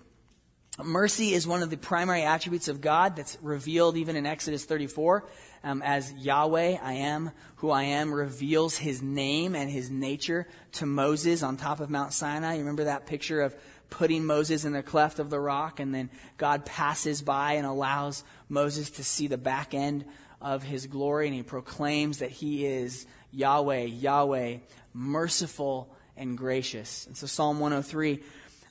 [0.84, 5.26] Mercy is one of the primary attributes of God that's revealed even in Exodus 34.
[5.64, 10.86] Um, as Yahweh, I am who I am, reveals his name and his nature to
[10.86, 12.54] Moses on top of Mount Sinai.
[12.54, 13.56] You remember that picture of
[13.90, 18.24] putting Moses in the cleft of the rock, and then God passes by and allows
[18.50, 20.06] Moses to see the back end
[20.42, 24.58] of his glory, and he proclaims that he is Yahweh, Yahweh,
[24.94, 27.06] merciful and gracious.
[27.06, 28.22] And so Psalm 103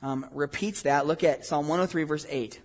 [0.02, 1.06] um, repeats that.
[1.06, 2.60] Look at Psalm 103, verse 8.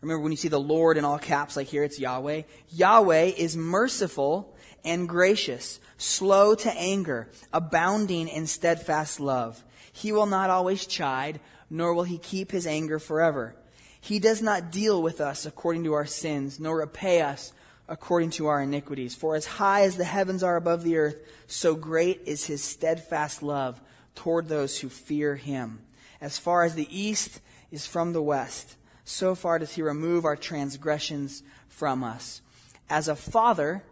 [0.00, 2.42] Remember when you see the Lord in all caps, like here it's Yahweh?
[2.70, 9.62] Yahweh is merciful and gracious, slow to anger, abounding in steadfast love.
[9.92, 13.54] He will not always chide, nor will he keep his anger forever.
[14.00, 17.52] He does not deal with us according to our sins, nor repay us
[17.86, 19.14] according to our iniquities.
[19.14, 23.42] For as high as the heavens are above the earth, so great is his steadfast
[23.42, 23.80] love
[24.14, 25.80] toward those who fear him.
[26.20, 30.36] As far as the east is from the west, so far does he remove our
[30.36, 32.42] transgressions from us.
[32.88, 33.82] As a father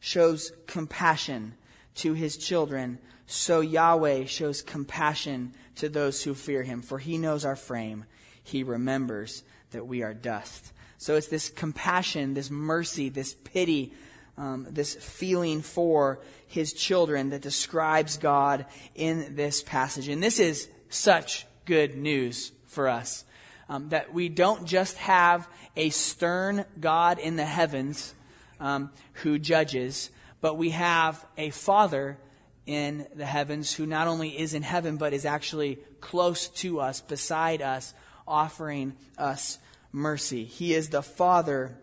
[0.00, 1.54] shows compassion
[1.96, 6.82] to his children, so Yahweh shows compassion to those who fear him.
[6.82, 8.04] For he knows our frame.
[8.42, 10.72] He remembers that we are dust.
[10.98, 13.92] So it's this compassion, this mercy, this pity,
[14.36, 20.08] um, this feeling for his children that describes God in this passage.
[20.08, 23.24] And this is such good news for us.
[23.68, 28.14] Um, that we don't just have a stern God in the heavens
[28.60, 32.18] um, who judges, but we have a Father
[32.66, 37.00] in the heavens who not only is in heaven, but is actually close to us,
[37.00, 37.94] beside us,
[38.26, 39.58] offering us
[39.92, 40.44] mercy.
[40.44, 41.78] He is the Father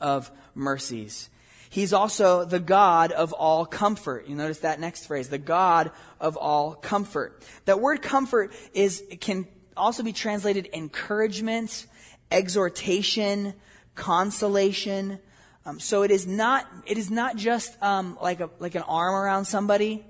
[0.00, 1.30] of mercies.
[1.70, 4.26] He's also the God of all comfort.
[4.28, 7.42] You notice that next phrase, the God of all comfort.
[7.64, 11.86] That word comfort is, can also be translated encouragement,
[12.30, 13.54] exhortation,
[13.94, 15.18] consolation.
[15.64, 19.14] Um, so it is not, it is not just um, like a like an arm
[19.14, 20.04] around somebody.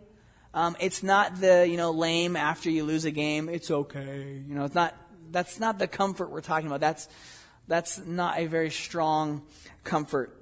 [0.53, 3.49] Um, it's not the you know lame after you lose a game.
[3.49, 4.43] It's okay.
[4.47, 4.95] You know, it's not.
[5.31, 6.81] That's not the comfort we're talking about.
[6.81, 7.09] That's
[7.69, 9.43] that's not a very strong
[9.83, 10.36] comfort.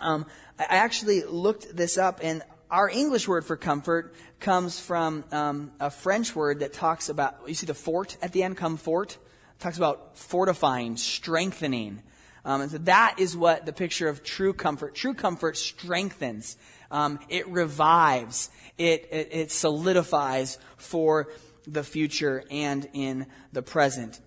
[0.00, 0.26] Um,
[0.58, 5.90] I actually looked this up, and our English word for comfort comes from um, a
[5.90, 9.12] French word that talks about, you see the fort at the end, come fort?
[9.12, 12.02] It talks about fortifying, strengthening.
[12.44, 14.94] Um, and so that is what the picture of true comfort.
[14.94, 16.56] True comfort strengthens.
[16.90, 18.50] Um, it revives.
[18.76, 21.32] It, it, it solidifies for
[21.66, 24.20] the future and in the present.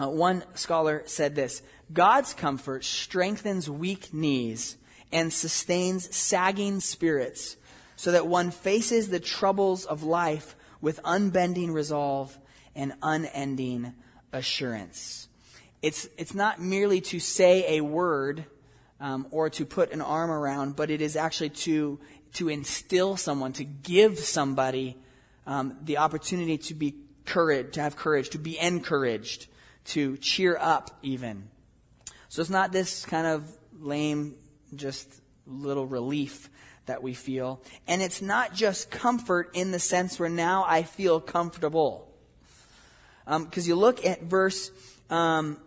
[0.00, 4.76] Uh, one scholar said this God's comfort strengthens weak knees
[5.12, 7.56] and sustains sagging spirits
[7.96, 12.36] so that one faces the troubles of life with unbending resolve
[12.74, 13.94] and unending
[14.32, 15.28] assurance.
[15.82, 18.44] It's, it's not merely to say a word
[19.00, 21.98] um, or to put an arm around, but it is actually to,
[22.34, 24.96] to instill someone, to give somebody
[25.46, 26.94] um, the opportunity to be
[27.24, 29.48] courage, to have courage, to be encouraged,
[29.84, 31.48] to cheer up even.
[32.28, 33.44] So it's not this kind of
[33.78, 34.36] lame,
[34.74, 35.08] just
[35.46, 36.48] little relief
[36.86, 37.60] that we feel.
[37.86, 42.08] And it's not just comfort in the sense where now I feel comfortable.
[43.24, 44.70] Because um, you look at verse,
[45.10, 45.58] um,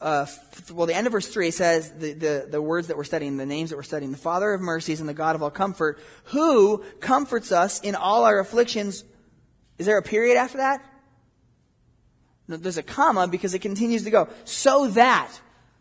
[0.00, 0.26] uh,
[0.72, 3.46] well, the end of verse 3 says the, the, the words that we're studying, the
[3.46, 6.82] names that we're studying, the Father of mercies and the God of all comfort, who
[7.00, 9.04] comforts us in all our afflictions.
[9.78, 10.82] Is there a period after that?
[12.48, 14.28] No, there's a comma because it continues to go.
[14.44, 15.30] So that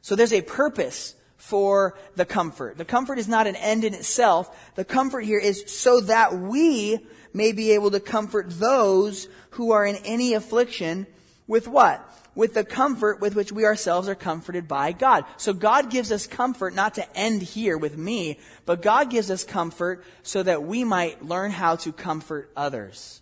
[0.02, 2.78] so there's a purpose for the comfort.
[2.78, 4.74] The comfort is not an end in itself.
[4.76, 7.00] The comfort here is so that we
[7.34, 11.08] may be able to comfort those who are in any affliction
[11.48, 12.08] with what?
[12.34, 15.26] with the comfort with which we ourselves are comforted by God.
[15.36, 19.44] So God gives us comfort not to end here with me, but God gives us
[19.44, 23.22] comfort so that we might learn how to comfort others.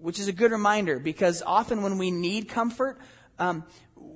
[0.00, 2.98] Which is a good reminder because often when we need comfort,
[3.38, 3.64] um,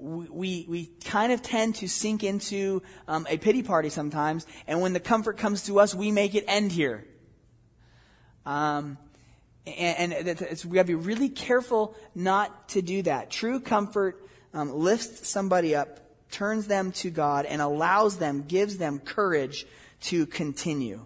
[0.07, 4.93] we, we kind of tend to sink into um, a pity party sometimes, and when
[4.93, 7.05] the comfort comes to us, we make it end here.
[8.45, 8.99] Um,
[9.67, 13.31] and, and we have to be really careful not to do that.
[13.31, 15.99] True comfort um, lifts somebody up,
[16.31, 19.67] turns them to God, and allows them, gives them courage
[20.03, 21.05] to continue.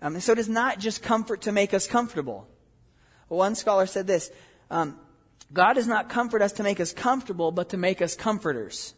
[0.00, 2.48] Um, and so it is not just comfort to make us comfortable.
[3.28, 4.30] One scholar said this
[4.70, 4.98] um,
[5.52, 8.94] God does not comfort us to make us comfortable, but to make us comforters.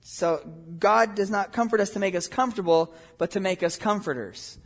[0.00, 0.42] So
[0.78, 4.58] God does not comfort us to make us comfortable, but to make us comforters.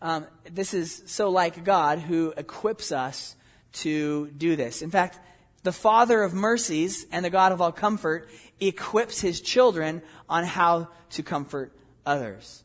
[0.00, 3.34] Um, this is so like God who equips us
[3.74, 4.82] to do this.
[4.82, 5.18] In fact,
[5.62, 8.28] the Father of mercies and the God of all comfort
[8.60, 11.72] equips his children on how to comfort
[12.04, 12.62] others.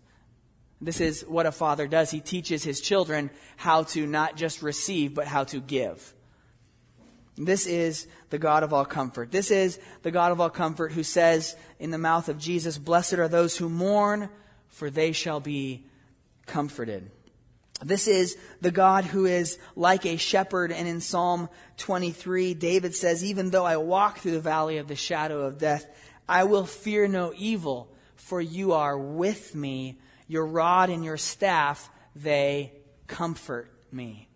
[0.82, 2.12] This is what a father does.
[2.12, 6.14] He teaches his children how to not just receive, but how to give.
[7.46, 9.32] This is the God of all comfort.
[9.32, 13.14] This is the God of all comfort who says in the mouth of Jesus, Blessed
[13.14, 14.30] are those who mourn,
[14.68, 15.86] for they shall be
[16.46, 17.10] comforted.
[17.82, 20.74] This is the God who is like a shepherd.
[20.74, 21.48] And in Psalm
[21.78, 25.90] 23, David says, Even though I walk through the valley of the shadow of death,
[26.28, 29.98] I will fear no evil, for you are with me.
[30.28, 32.74] Your rod and your staff, they
[33.08, 34.29] comfort me.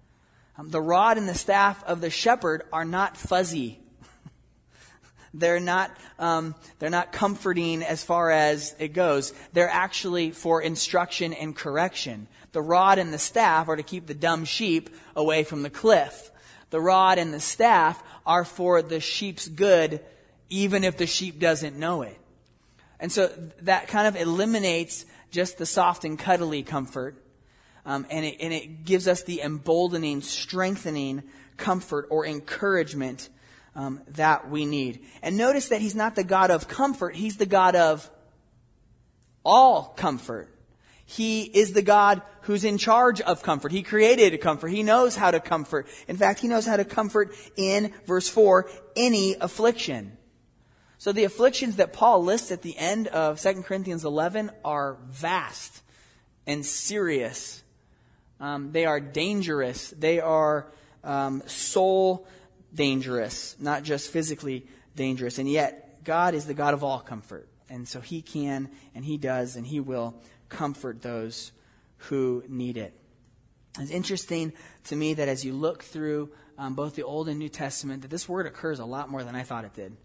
[0.57, 3.79] Um, the rod and the staff of the shepherd are not fuzzy.
[5.33, 9.33] they're not um, they're not comforting as far as it goes.
[9.53, 12.27] They're actually for instruction and correction.
[12.51, 16.31] The rod and the staff are to keep the dumb sheep away from the cliff.
[16.69, 20.01] The rod and the staff are for the sheep's good,
[20.49, 22.19] even if the sheep doesn't know it.
[22.99, 23.27] And so
[23.63, 27.17] that kind of eliminates just the soft and cuddly comfort.
[27.85, 31.23] Um, and, it, and it gives us the emboldening, strengthening
[31.57, 33.29] comfort or encouragement
[33.75, 35.03] um, that we need.
[35.21, 38.09] And notice that he's not the God of comfort, he's the God of
[39.43, 40.49] all comfort.
[41.05, 43.71] He is the God who's in charge of comfort.
[43.71, 44.69] He created comfort.
[44.69, 45.87] He knows how to comfort.
[46.07, 50.17] In fact, he knows how to comfort in verse 4 any affliction.
[50.97, 55.81] So the afflictions that Paul lists at the end of 2 Corinthians 11 are vast
[56.47, 57.62] and serious.
[58.43, 59.91] Um, they are dangerous.
[59.91, 60.67] They are
[61.01, 62.27] um, soul
[62.75, 65.37] dangerous, not just physically dangerous.
[65.37, 67.47] And yet, God is the God of all comfort.
[67.69, 70.15] And so he can, and he does, and he will
[70.49, 71.53] comfort those
[72.09, 72.93] who need it.
[73.79, 74.51] It's interesting
[74.85, 78.11] to me that as you look through um, both the Old and New Testament, that
[78.11, 79.95] this word occurs a lot more than I thought it did.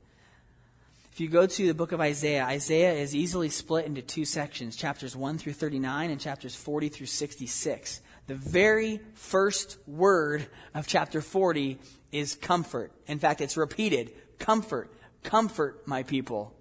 [1.11, 4.77] If you go to the book of Isaiah, Isaiah is easily split into two sections,
[4.77, 8.01] chapters 1 through 39 and chapters 40 through 66.
[8.29, 11.79] The very first word of chapter 40
[12.12, 12.93] is comfort.
[13.07, 16.55] In fact, it's repeated comfort, comfort my people.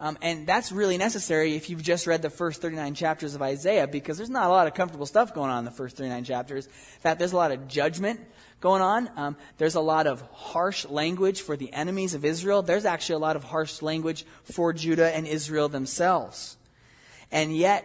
[0.00, 3.86] Um, and that's really necessary if you've just read the first 39 chapters of Isaiah
[3.86, 6.66] because there's not a lot of comfortable stuff going on in the first 39 chapters.
[6.66, 8.18] In fact, there's a lot of judgment
[8.60, 9.08] going on.
[9.16, 12.62] Um, there's a lot of harsh language for the enemies of Israel.
[12.62, 16.56] There's actually a lot of harsh language for Judah and Israel themselves.
[17.30, 17.84] And yet,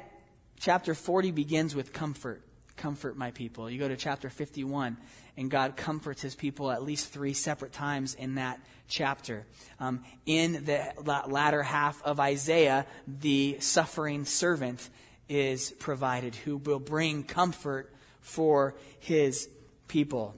[0.59, 2.41] chapter 40 begins with comfort.
[2.77, 3.69] Comfort my people.
[3.69, 4.97] You go to chapter 51,
[5.37, 9.45] and God comforts his people at least three separate times in that chapter.
[9.79, 10.93] Um, in the
[11.27, 14.89] latter half of Isaiah, the suffering servant
[15.29, 19.49] is provided who will bring comfort for his
[19.87, 20.35] people.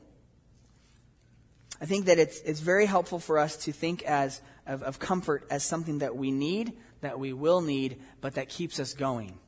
[1.81, 5.45] I think that it's, it's very helpful for us to think as, of, of comfort
[5.49, 9.39] as something that we need, that we will need, but that keeps us going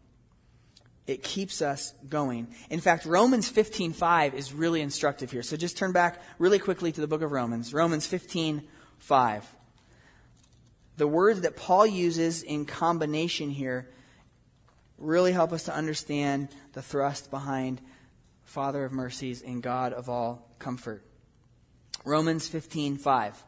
[1.09, 2.47] it keeps us going.
[2.69, 5.41] In fact, Romans 15:5 is really instructive here.
[5.41, 7.73] So just turn back really quickly to the book of Romans.
[7.73, 9.43] Romans 15:5.
[10.97, 13.89] The words that Paul uses in combination here
[14.99, 17.81] really help us to understand the thrust behind
[18.43, 21.03] Father of mercies and God of all comfort.
[22.05, 23.43] Romans 15:5.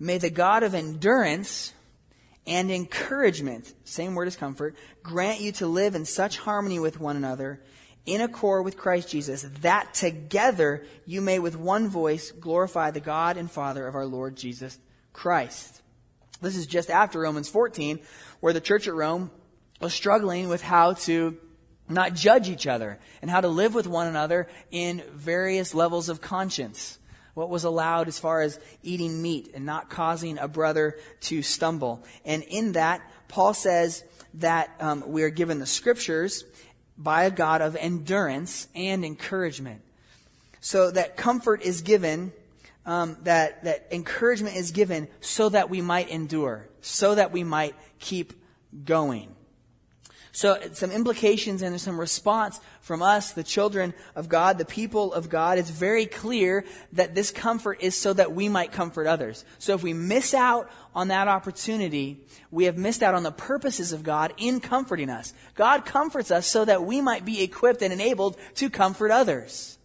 [0.00, 1.72] May the God of endurance
[2.48, 7.16] and encouragement, same word as comfort, grant you to live in such harmony with one
[7.16, 7.60] another,
[8.06, 13.36] in accord with Christ Jesus, that together you may with one voice glorify the God
[13.36, 14.78] and Father of our Lord Jesus
[15.12, 15.82] Christ.
[16.40, 18.00] This is just after Romans 14,
[18.40, 19.30] where the church at Rome
[19.80, 21.36] was struggling with how to
[21.86, 26.22] not judge each other and how to live with one another in various levels of
[26.22, 26.98] conscience.
[27.38, 32.04] What was allowed as far as eating meat and not causing a brother to stumble.
[32.24, 34.02] And in that, Paul says
[34.34, 36.42] that um, we are given the scriptures
[36.96, 39.82] by a God of endurance and encouragement.
[40.60, 42.32] So that comfort is given,
[42.84, 47.76] um, that, that encouragement is given so that we might endure, so that we might
[48.00, 48.32] keep
[48.84, 49.32] going.
[50.38, 55.28] So, some implications and some response from us, the children of God, the people of
[55.28, 55.58] God.
[55.58, 59.44] It's very clear that this comfort is so that we might comfort others.
[59.58, 62.20] So, if we miss out on that opportunity,
[62.52, 65.34] we have missed out on the purposes of God in comforting us.
[65.56, 69.76] God comforts us so that we might be equipped and enabled to comfort others.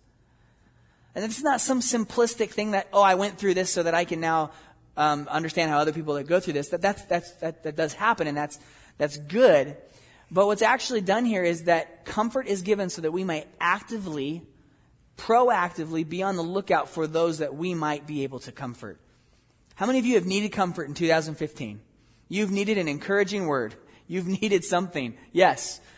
[1.16, 4.06] And it's not some simplistic thing that, oh, I went through this so that I
[4.06, 4.52] can now
[4.98, 6.70] um, understand how other people that go through this.
[6.70, 8.60] That, that's, that's, that, that does happen, and that's,
[9.00, 9.76] that's good.
[10.34, 14.42] But what's actually done here is that comfort is given so that we may actively,
[15.16, 19.00] proactively be on the lookout for those that we might be able to comfort.
[19.76, 21.80] How many of you have needed comfort in 2015?
[22.30, 23.76] You've needed an encouraging word.
[24.08, 25.16] You've needed something.
[25.32, 25.80] Yes.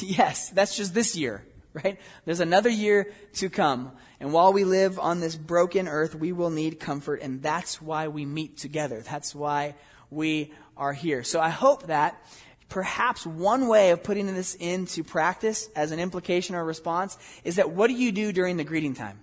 [0.00, 0.48] Yes.
[0.50, 1.98] That's just this year, right?
[2.24, 3.90] There's another year to come.
[4.20, 7.20] And while we live on this broken earth, we will need comfort.
[7.20, 9.00] And that's why we meet together.
[9.00, 9.74] That's why
[10.08, 11.24] we are here.
[11.24, 12.16] So I hope that
[12.72, 17.68] perhaps one way of putting this into practice as an implication or response is that
[17.68, 19.20] what do you do during the greeting time?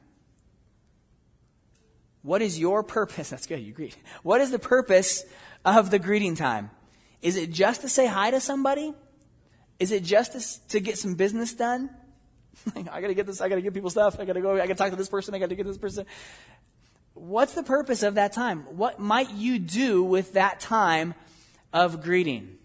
[2.22, 3.30] What is your purpose?
[3.32, 3.98] That's good, you greet.
[4.22, 5.26] What is the purpose
[5.66, 6.70] of the greeting time?
[7.24, 8.94] Is it just to say hi to somebody?
[9.80, 11.90] Is it just to, to get some business done?
[12.76, 14.92] I gotta get this, I gotta give people stuff, I gotta go, I gotta talk
[14.92, 16.06] to this person, I gotta get this person.
[17.16, 18.78] What's the purpose of that time?
[18.78, 21.16] What might you do with that time
[21.74, 22.59] of greeting?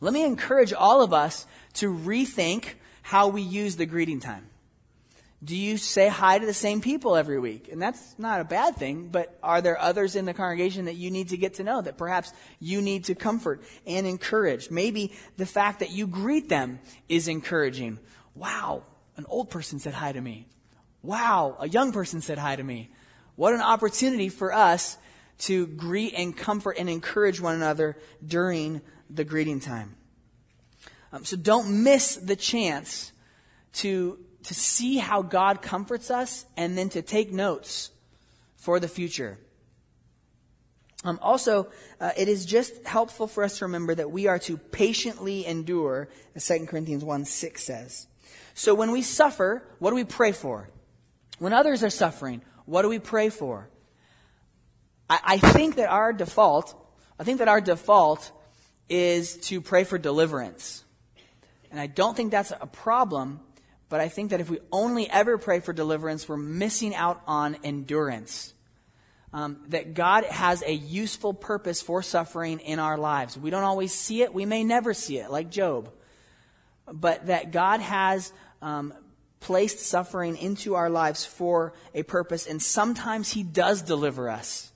[0.00, 4.46] Let me encourage all of us to rethink how we use the greeting time.
[5.44, 7.68] Do you say hi to the same people every week?
[7.70, 11.10] And that's not a bad thing, but are there others in the congregation that you
[11.10, 14.70] need to get to know that perhaps you need to comfort and encourage?
[14.70, 17.98] Maybe the fact that you greet them is encouraging.
[18.34, 18.84] Wow,
[19.16, 20.48] an old person said hi to me.
[21.02, 22.90] Wow, a young person said hi to me.
[23.36, 24.96] What an opportunity for us
[25.38, 29.96] to greet and comfort and encourage one another during the greeting time.
[31.12, 33.12] Um, so don't miss the chance
[33.74, 37.90] to, to see how God comforts us and then to take notes
[38.56, 39.38] for the future.
[41.04, 41.68] Um, also,
[42.00, 46.08] uh, it is just helpful for us to remember that we are to patiently endure,
[46.34, 48.08] as 2 Corinthians 1 6 says.
[48.54, 50.68] So when we suffer, what do we pray for?
[51.38, 53.68] When others are suffering, what do we pray for?
[55.08, 56.74] I, I think that our default,
[57.20, 58.32] I think that our default
[58.88, 60.84] is to pray for deliverance.
[61.70, 63.40] And I don't think that's a problem,
[63.88, 67.56] but I think that if we only ever pray for deliverance, we're missing out on
[67.64, 68.54] endurance.
[69.32, 73.36] Um, that God has a useful purpose for suffering in our lives.
[73.36, 75.92] We don't always see it, we may never see it, like Job.
[76.90, 78.32] But that God has
[78.62, 78.94] um,
[79.40, 84.72] placed suffering into our lives for a purpose, and sometimes He does deliver us.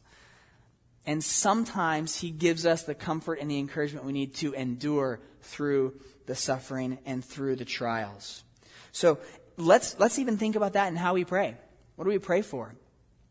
[1.11, 5.95] And sometimes He gives us the comfort and the encouragement we need to endure through
[6.27, 8.45] the suffering and through the trials.
[8.93, 9.19] So
[9.57, 11.57] let's, let's even think about that and how we pray.
[11.97, 12.77] What do we pray for?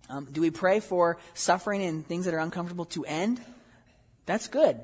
[0.10, 3.40] Um, do we pray for suffering and things that are uncomfortable to end?
[4.26, 4.78] That's good.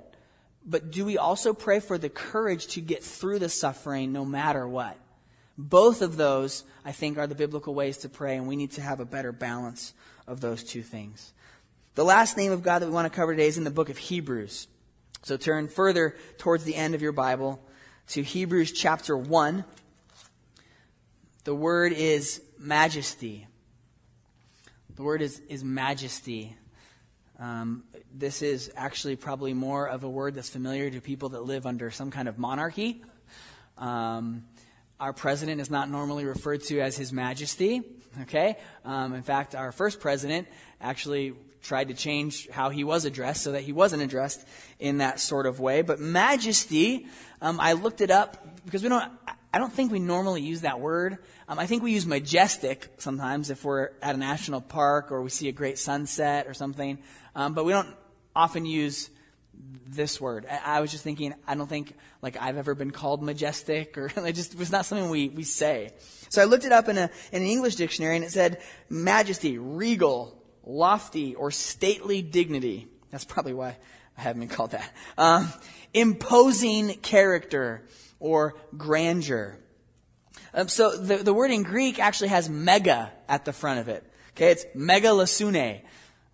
[0.66, 4.66] But do we also pray for the courage to get through the suffering no matter
[4.66, 4.98] what?
[5.58, 8.82] Both of those, I think, are the biblical ways to pray, and we need to
[8.82, 9.94] have a better balance
[10.28, 11.34] of those two things.
[11.96, 13.88] The last name of God that we want to cover today is in the book
[13.88, 14.68] of Hebrews.
[15.24, 17.66] So turn further towards the end of your Bible
[18.10, 19.64] to Hebrews chapter 1.
[21.46, 23.48] The word is majesty.
[24.98, 26.58] The word is, is majesty.
[27.40, 31.66] Um, this is actually probably more of a word that's familiar to people that live
[31.66, 33.04] under some kind of monarchy.
[33.78, 34.44] Um,
[35.00, 37.84] our president is not normally referred to as His Majesty.
[38.24, 38.58] Okay?
[38.84, 40.50] Um, in fact, our first president
[40.82, 41.36] actually
[41.66, 44.46] tried to change how he was addressed so that he wasn't addressed
[44.80, 45.82] in that sort of way.
[45.82, 47.08] But majesty,
[47.42, 49.12] um, I looked it up because we don't,
[49.54, 51.18] I don't think we normally use that word.
[51.48, 55.30] Um, I think we use majestic sometimes if we're at a national park or we
[55.30, 56.98] see a great sunset or something.
[57.36, 57.96] Um, but we don't
[58.36, 59.10] often use
[59.88, 60.46] this word.
[60.50, 64.12] I, I, was just thinking, I don't think like I've ever been called majestic or
[64.18, 65.92] it just was not something we, we say.
[66.30, 69.58] So I looked it up in, a, in an English dictionary and it said majesty,
[69.58, 70.35] regal,
[70.66, 72.88] lofty or stately dignity.
[73.12, 73.78] That's probably why
[74.18, 74.92] I haven't been called that.
[75.18, 75.52] Um,
[75.94, 77.84] imposing character
[78.20, 79.58] or grandeur.
[80.54, 84.04] Um, so the, the word in Greek actually has mega at the front of it.
[84.32, 85.82] Okay, it's megalosune.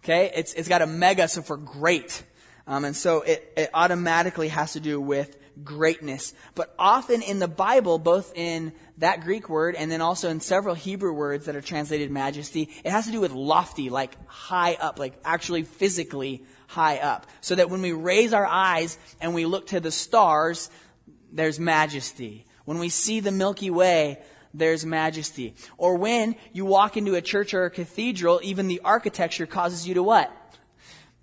[0.04, 2.24] Okay, it's, it's got a mega, so for great.
[2.66, 6.34] Um, and so it, it automatically has to do with greatness.
[6.56, 10.76] But often in the Bible, both in that Greek word and then also in several
[10.76, 15.00] Hebrew words that are translated majesty, it has to do with lofty, like high up,
[15.00, 17.28] like actually physically high up.
[17.42, 20.70] So that when we raise our eyes and we look to the stars,
[21.32, 22.46] there's majesty.
[22.66, 24.20] When we see the Milky Way,
[24.54, 25.56] there's majesty.
[25.78, 29.96] Or when you walk into a church or a cathedral, even the architecture causes you
[29.96, 30.32] to what?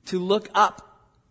[0.06, 0.87] To look up.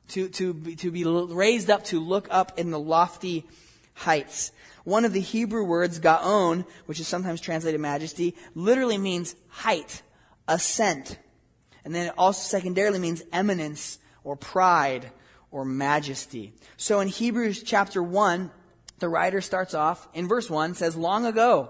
[0.10, 3.46] To, to, to be raised up, to look up in the lofty
[3.94, 4.52] heights.
[4.86, 10.02] One of the Hebrew words, gaon, which is sometimes translated majesty, literally means height,
[10.48, 11.18] ascent.
[11.84, 15.12] And then it also secondarily means eminence or pride
[15.52, 16.54] or majesty.
[16.78, 18.52] So in Hebrews chapter 1,
[19.00, 21.70] the writer starts off in verse 1 says, Long ago,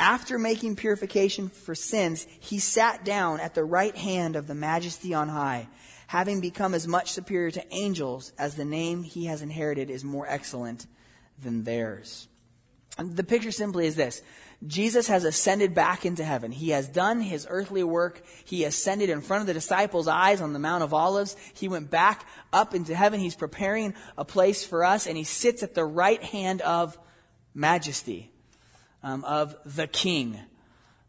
[0.00, 5.12] After making purification for sins, he sat down at the right hand of the majesty
[5.12, 5.68] on high,
[6.06, 10.26] having become as much superior to angels as the name he has inherited is more
[10.26, 10.86] excellent
[11.42, 12.28] than theirs.
[12.96, 14.22] And the picture simply is this.
[14.66, 16.50] Jesus has ascended back into heaven.
[16.50, 18.22] He has done his earthly work.
[18.46, 21.36] He ascended in front of the disciples' eyes on the Mount of Olives.
[21.52, 23.20] He went back up into heaven.
[23.20, 26.98] He's preparing a place for us, and he sits at the right hand of
[27.52, 28.32] majesty
[29.02, 30.38] um, of the king.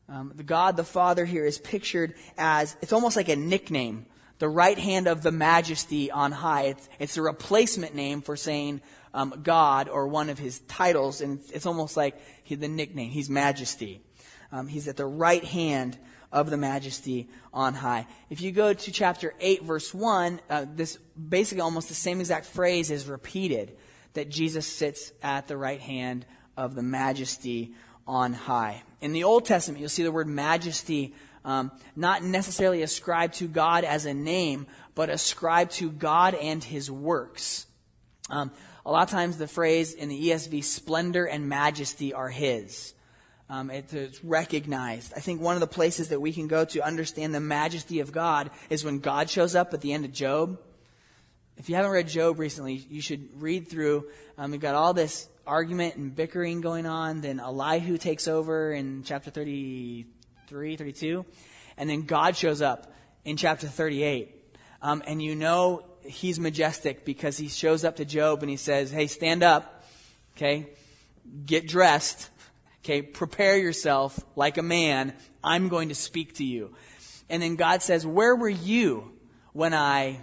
[0.09, 4.05] Um, the God the Father here is pictured as, it's almost like a nickname,
[4.39, 6.63] the right hand of the majesty on high.
[6.63, 8.81] It's, it's a replacement name for saying
[9.13, 13.11] um, God or one of his titles, and it's, it's almost like he, the nickname.
[13.11, 14.01] He's majesty.
[14.51, 15.97] Um, he's at the right hand
[16.31, 18.07] of the majesty on high.
[18.29, 22.45] If you go to chapter 8, verse 1, uh, this basically almost the same exact
[22.45, 23.77] phrase is repeated
[24.13, 26.25] that Jesus sits at the right hand
[26.57, 27.73] of the majesty
[28.07, 28.83] on high.
[28.99, 33.83] In the Old Testament, you'll see the word majesty um, not necessarily ascribed to God
[33.83, 37.65] as a name, but ascribed to God and his works.
[38.29, 38.51] Um,
[38.85, 42.93] a lot of times the phrase in the ESV, splendor and majesty are his.
[43.49, 45.13] Um, it's recognized.
[45.13, 48.11] I think one of the places that we can go to understand the majesty of
[48.11, 50.57] God is when God shows up at the end of Job.
[51.57, 54.07] If you haven't read Job recently, you should read through.
[54.37, 57.21] Um, we've got all this argument and bickering going on.
[57.21, 61.25] Then Elihu takes over in chapter 33, 32.
[61.77, 62.93] And then God shows up
[63.25, 64.35] in chapter 38.
[64.81, 68.91] Um, and you know he's majestic because he shows up to Job and he says,
[68.91, 69.83] Hey, stand up.
[70.35, 70.67] Okay.
[71.45, 72.29] Get dressed.
[72.83, 73.01] Okay.
[73.01, 75.13] Prepare yourself like a man.
[75.43, 76.73] I'm going to speak to you.
[77.29, 79.13] And then God says, Where were you
[79.53, 80.21] when I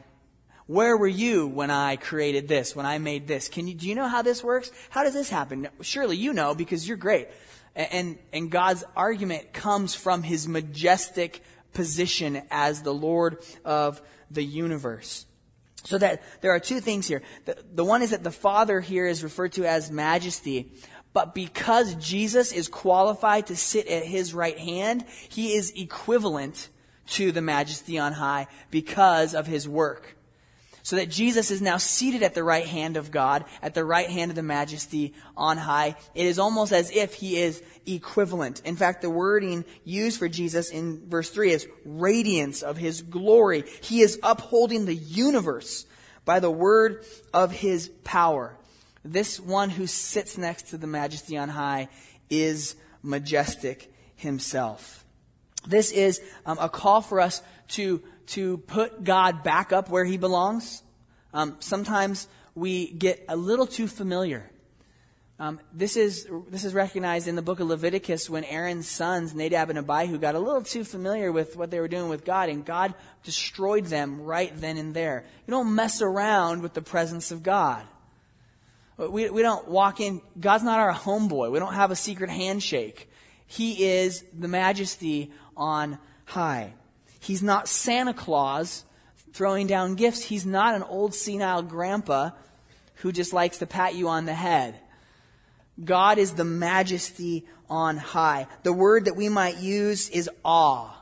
[0.69, 3.49] where were you when I created this, when I made this?
[3.49, 4.71] Can you, do you know how this works?
[4.91, 5.67] How does this happen?
[5.81, 7.29] Surely you know because you're great.
[7.75, 11.43] And, and God's argument comes from his majestic
[11.73, 15.25] position as the Lord of the universe.
[15.85, 17.23] So that there are two things here.
[17.47, 20.73] The, the one is that the Father here is referred to as majesty,
[21.15, 26.69] but because Jesus is qualified to sit at his right hand, he is equivalent
[27.07, 30.18] to the majesty on high because of his work
[30.89, 34.09] so that Jesus is now seated at the right hand of God, at the right
[34.09, 35.97] hand of the majesty on high.
[36.15, 38.63] It is almost as if he is equivalent.
[38.65, 43.65] In fact, the wording used for Jesus in verse 3 is radiance of his glory.
[43.83, 45.85] He is upholding the universe
[46.25, 48.57] by the word of his power.
[49.05, 51.91] This one who sits next to the majesty on high
[52.31, 55.05] is majestic himself.
[55.67, 60.17] This is um, a call for us to to put God back up where he
[60.17, 60.83] belongs.
[61.33, 64.51] Um, sometimes we get a little too familiar.
[65.41, 69.71] Um, this is this is recognized in the book of Leviticus when Aaron's sons Nadab
[69.71, 72.65] and Abihu got a little too familiar with what they were doing with God, and
[72.65, 75.25] God destroyed them right then and there.
[75.47, 77.85] You don't mess around with the presence of God.
[78.97, 80.21] We, we don't walk in.
[80.41, 81.53] God's not our homeboy.
[81.53, 83.09] We don't have a secret handshake.
[83.47, 86.75] He is the majesty on high.
[87.19, 88.85] He's not Santa Claus
[89.33, 90.23] throwing down gifts.
[90.23, 92.31] He's not an old senile grandpa
[92.97, 94.79] who just likes to pat you on the head.
[95.83, 98.47] God is the majesty on high.
[98.63, 100.95] The word that we might use is awe.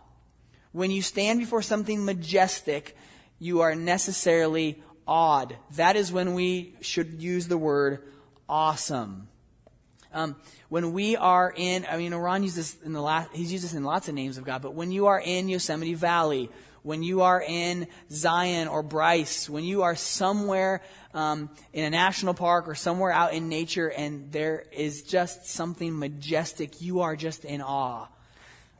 [0.73, 2.97] When you stand before something majestic,
[3.39, 5.57] you are necessarily awed.
[5.77, 8.03] That is when we should use the word
[8.49, 9.29] awesome.
[10.17, 10.35] Um,
[10.71, 13.75] when we are in, I mean, Ron uses this in the last, he's used this
[13.75, 16.49] in lots of names of God, but when you are in Yosemite Valley,
[16.83, 22.33] when you are in Zion or Bryce, when you are somewhere um, in a national
[22.33, 27.45] park or somewhere out in nature and there is just something majestic, you are just
[27.45, 28.07] in awe.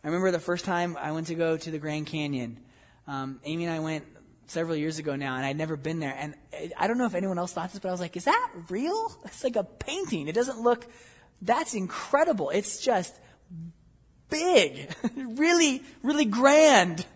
[0.03, 2.59] I remember the first time I went to go to the Grand Canyon.
[3.07, 4.05] Um, Amy and I went
[4.47, 6.15] several years ago now, and I'd never been there.
[6.17, 6.35] And
[6.79, 9.13] I don't know if anyone else thought this, but I was like, is that real?
[9.25, 10.29] It's like a painting.
[10.29, 10.87] It doesn't look,
[11.43, 12.51] that's incredible.
[12.51, 13.15] It's just
[14.31, 17.07] big, really, really grand.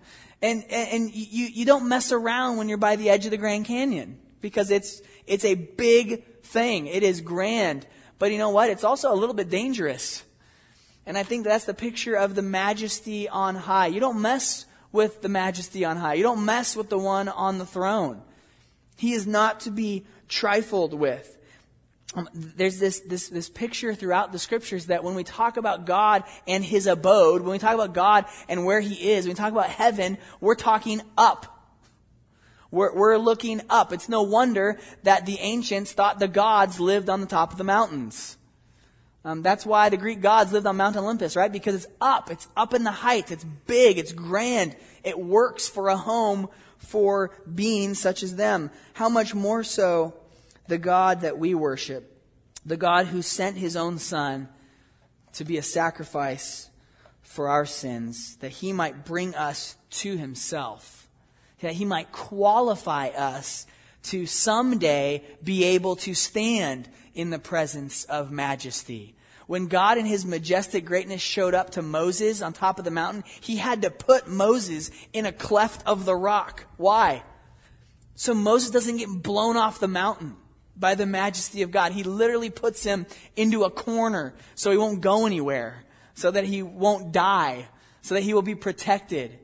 [0.42, 3.66] And, and, you, you don't mess around when you're by the edge of the Grand
[3.66, 6.86] Canyon because it's, it's a big thing.
[6.86, 7.86] It is grand.
[8.18, 8.70] But you know what?
[8.70, 10.22] It's also a little bit dangerous.
[11.06, 13.88] And I think that's the picture of the majesty on high.
[13.88, 16.14] You don't mess with the majesty on high.
[16.14, 18.22] You don't mess with the one on the throne.
[18.96, 21.38] He is not to be trifled with.
[22.14, 26.24] Um, there's this, this, this picture throughout the scriptures that when we talk about God
[26.46, 29.52] and his abode, when we talk about God and where he is, when we talk
[29.52, 31.56] about heaven, we're talking up.
[32.72, 33.92] We're, we're looking up.
[33.92, 37.64] It's no wonder that the ancients thought the gods lived on the top of the
[37.64, 38.36] mountains.
[39.24, 41.52] Um, that's why the Greek gods lived on Mount Olympus, right?
[41.52, 42.30] Because it's up.
[42.30, 43.30] It's up in the heights.
[43.30, 43.98] It's big.
[43.98, 44.76] It's grand.
[45.04, 46.48] It works for a home
[46.78, 48.70] for beings such as them.
[48.94, 50.14] How much more so
[50.70, 52.16] the God that we worship,
[52.64, 54.48] the God who sent his own Son
[55.32, 56.70] to be a sacrifice
[57.22, 61.08] for our sins, that he might bring us to himself,
[61.60, 63.66] that he might qualify us
[64.04, 69.16] to someday be able to stand in the presence of majesty.
[69.48, 73.24] When God in his majestic greatness showed up to Moses on top of the mountain,
[73.40, 76.66] he had to put Moses in a cleft of the rock.
[76.76, 77.24] Why?
[78.14, 80.36] So Moses doesn't get blown off the mountain
[80.80, 81.92] by the majesty of God.
[81.92, 83.06] He literally puts him
[83.36, 87.68] into a corner so he won't go anywhere, so that he won't die,
[88.02, 89.38] so that he will be protected.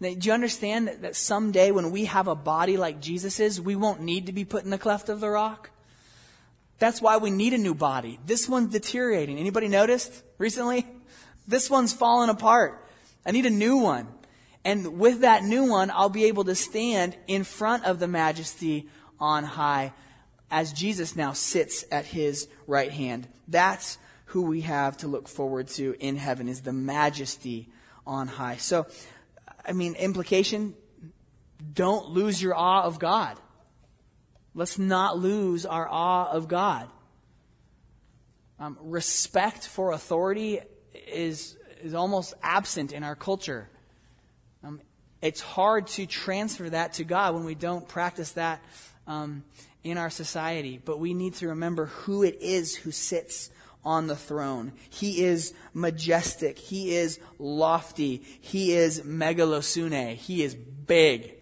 [0.00, 4.02] Now, do you understand that, someday when we have a body like Jesus's, we won't
[4.02, 5.70] need to be put in the cleft of the rock?
[6.78, 8.18] That's why we need a new body.
[8.26, 9.38] This one's deteriorating.
[9.38, 10.86] Anybody noticed recently?
[11.48, 12.84] This one's fallen apart.
[13.24, 14.08] I need a new one.
[14.64, 18.88] And with that new one, I'll be able to stand in front of the majesty
[19.18, 19.92] on high
[20.50, 23.28] as Jesus now sits at his right hand.
[23.48, 27.68] That's who we have to look forward to in heaven is the majesty
[28.06, 28.56] on high.
[28.56, 28.86] So,
[29.64, 30.74] I mean, implication,
[31.72, 33.38] don't lose your awe of God.
[34.54, 36.88] Let's not lose our awe of God.
[38.58, 40.60] Um, respect for authority
[41.08, 43.68] is, is almost absent in our culture.
[44.64, 44.80] Um,
[45.20, 48.62] it's hard to transfer that to God when we don't practice that
[49.06, 49.44] um,
[49.86, 50.80] in our society.
[50.84, 53.50] But we need to remember who it is who sits
[53.84, 54.72] on the throne.
[54.90, 56.58] He is majestic.
[56.58, 58.22] He is lofty.
[58.40, 60.16] He is megalosune.
[60.16, 61.34] He is big.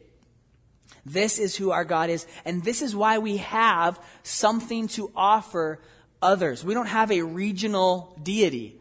[1.06, 2.26] This is who our God is.
[2.44, 5.80] And this is why we have something to offer
[6.20, 6.62] others.
[6.64, 8.78] We don't have a regional deity.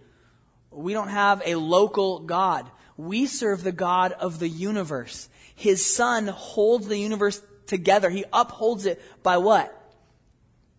[0.72, 2.70] We don't have a local God.
[2.98, 5.30] We serve the God of the universe.
[5.56, 8.10] His son holds the universe together.
[8.10, 9.74] He upholds it by what?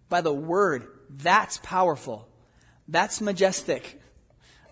[0.08, 0.86] By the word.
[1.10, 2.28] That's powerful.
[2.88, 4.00] That's majestic.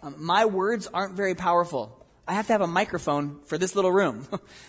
[0.02, 2.04] Um, my words aren't very powerful.
[2.26, 4.26] I have to have a microphone for this little room.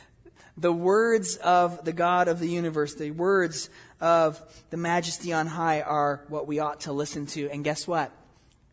[0.57, 3.69] the words of the God of the universe, the words
[3.99, 7.49] of the majesty on high are what we ought to listen to.
[7.49, 8.11] And guess what?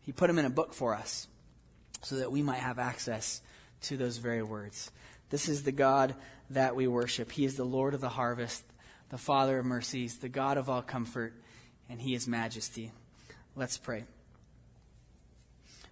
[0.01, 1.27] He put them in a book for us
[2.01, 3.41] so that we might have access
[3.83, 4.91] to those very words.
[5.29, 6.15] This is the God
[6.53, 7.31] that we worship.
[7.31, 8.63] He is the Lord of the harvest,
[9.09, 11.33] the Father of mercies, the God of all comfort,
[11.89, 12.91] and He is majesty.
[13.55, 14.05] Let's pray.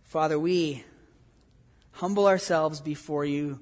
[0.03, 0.83] Father, we
[1.91, 3.59] humble ourselves before you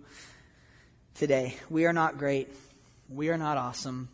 [1.15, 1.55] today.
[1.69, 2.49] We are not great.
[3.09, 4.09] We are not awesome.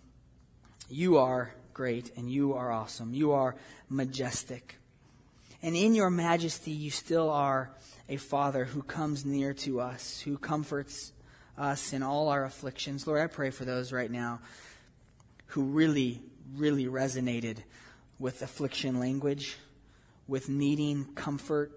[0.89, 3.13] You are great and you are awesome.
[3.13, 3.55] You are
[3.89, 4.77] majestic.
[5.61, 7.71] And in your majesty, you still are
[8.09, 11.13] a Father who comes near to us, who comforts
[11.57, 13.05] us in all our afflictions.
[13.05, 14.39] Lord, I pray for those right now
[15.47, 16.21] who really,
[16.55, 17.57] really resonated
[18.19, 19.57] with affliction language,
[20.27, 21.71] with needing comfort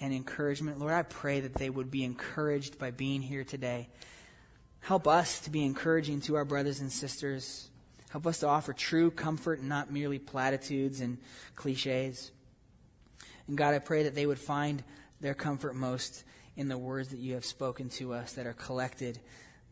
[0.00, 0.78] and encouragement.
[0.78, 3.88] Lord, I pray that they would be encouraged by being here today.
[4.80, 7.68] Help us to be encouraging to our brothers and sisters.
[8.10, 11.18] Help us to offer true comfort and not merely platitudes and
[11.54, 12.32] cliches.
[13.46, 14.82] And God, I pray that they would find
[15.20, 16.24] their comfort most
[16.56, 19.18] in the words that you have spoken to us that are collected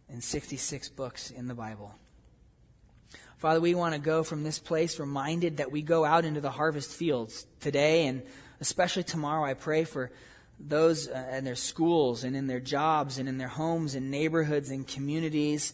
[0.09, 1.95] in 66 books in the Bible.
[3.39, 6.51] Father, we want to go from this place reminded that we go out into the
[6.51, 8.23] harvest fields today and
[8.61, 9.45] especially tomorrow.
[9.45, 10.11] I pray for
[10.59, 14.71] those uh, in their schools and in their jobs and in their homes and neighborhoods
[14.71, 15.73] and communities.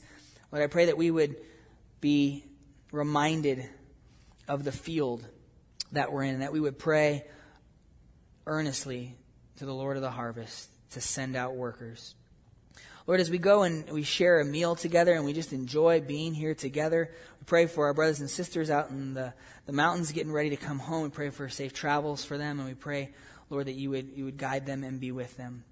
[0.52, 1.36] Lord, I pray that we would
[2.00, 2.44] be
[2.92, 3.68] reminded
[4.46, 5.26] of the field
[5.92, 7.24] that we're in, and that we would pray
[8.46, 9.16] earnestly
[9.56, 12.14] to the Lord of the harvest to send out workers.
[13.06, 16.34] Lord, as we go and we share a meal together and we just enjoy being
[16.34, 19.32] here together, we pray for our brothers and sisters out in the,
[19.66, 21.04] the mountains getting ready to come home.
[21.04, 23.10] We pray for safe travels for them, and we pray,
[23.48, 25.62] Lord, that you would, you would guide them and be with them.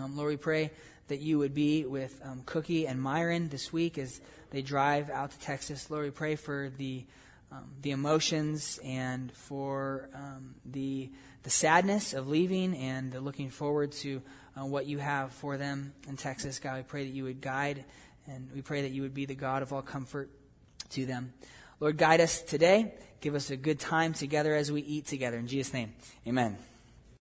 [0.00, 0.70] Um, Lord, we pray
[1.08, 5.32] that you would be with um, Cookie and Myron this week as they drive out
[5.32, 5.90] to Texas.
[5.90, 7.04] Lord, we pray for the
[7.52, 11.10] um, the emotions and for um, the
[11.46, 14.20] the sadness of leaving and the looking forward to
[14.60, 16.58] uh, what you have for them in Texas.
[16.58, 17.84] God, we pray that you would guide
[18.26, 20.28] and we pray that you would be the God of all comfort
[20.90, 21.32] to them.
[21.78, 22.94] Lord, guide us today.
[23.20, 25.38] Give us a good time together as we eat together.
[25.38, 25.94] In Jesus' name,
[26.26, 26.58] amen.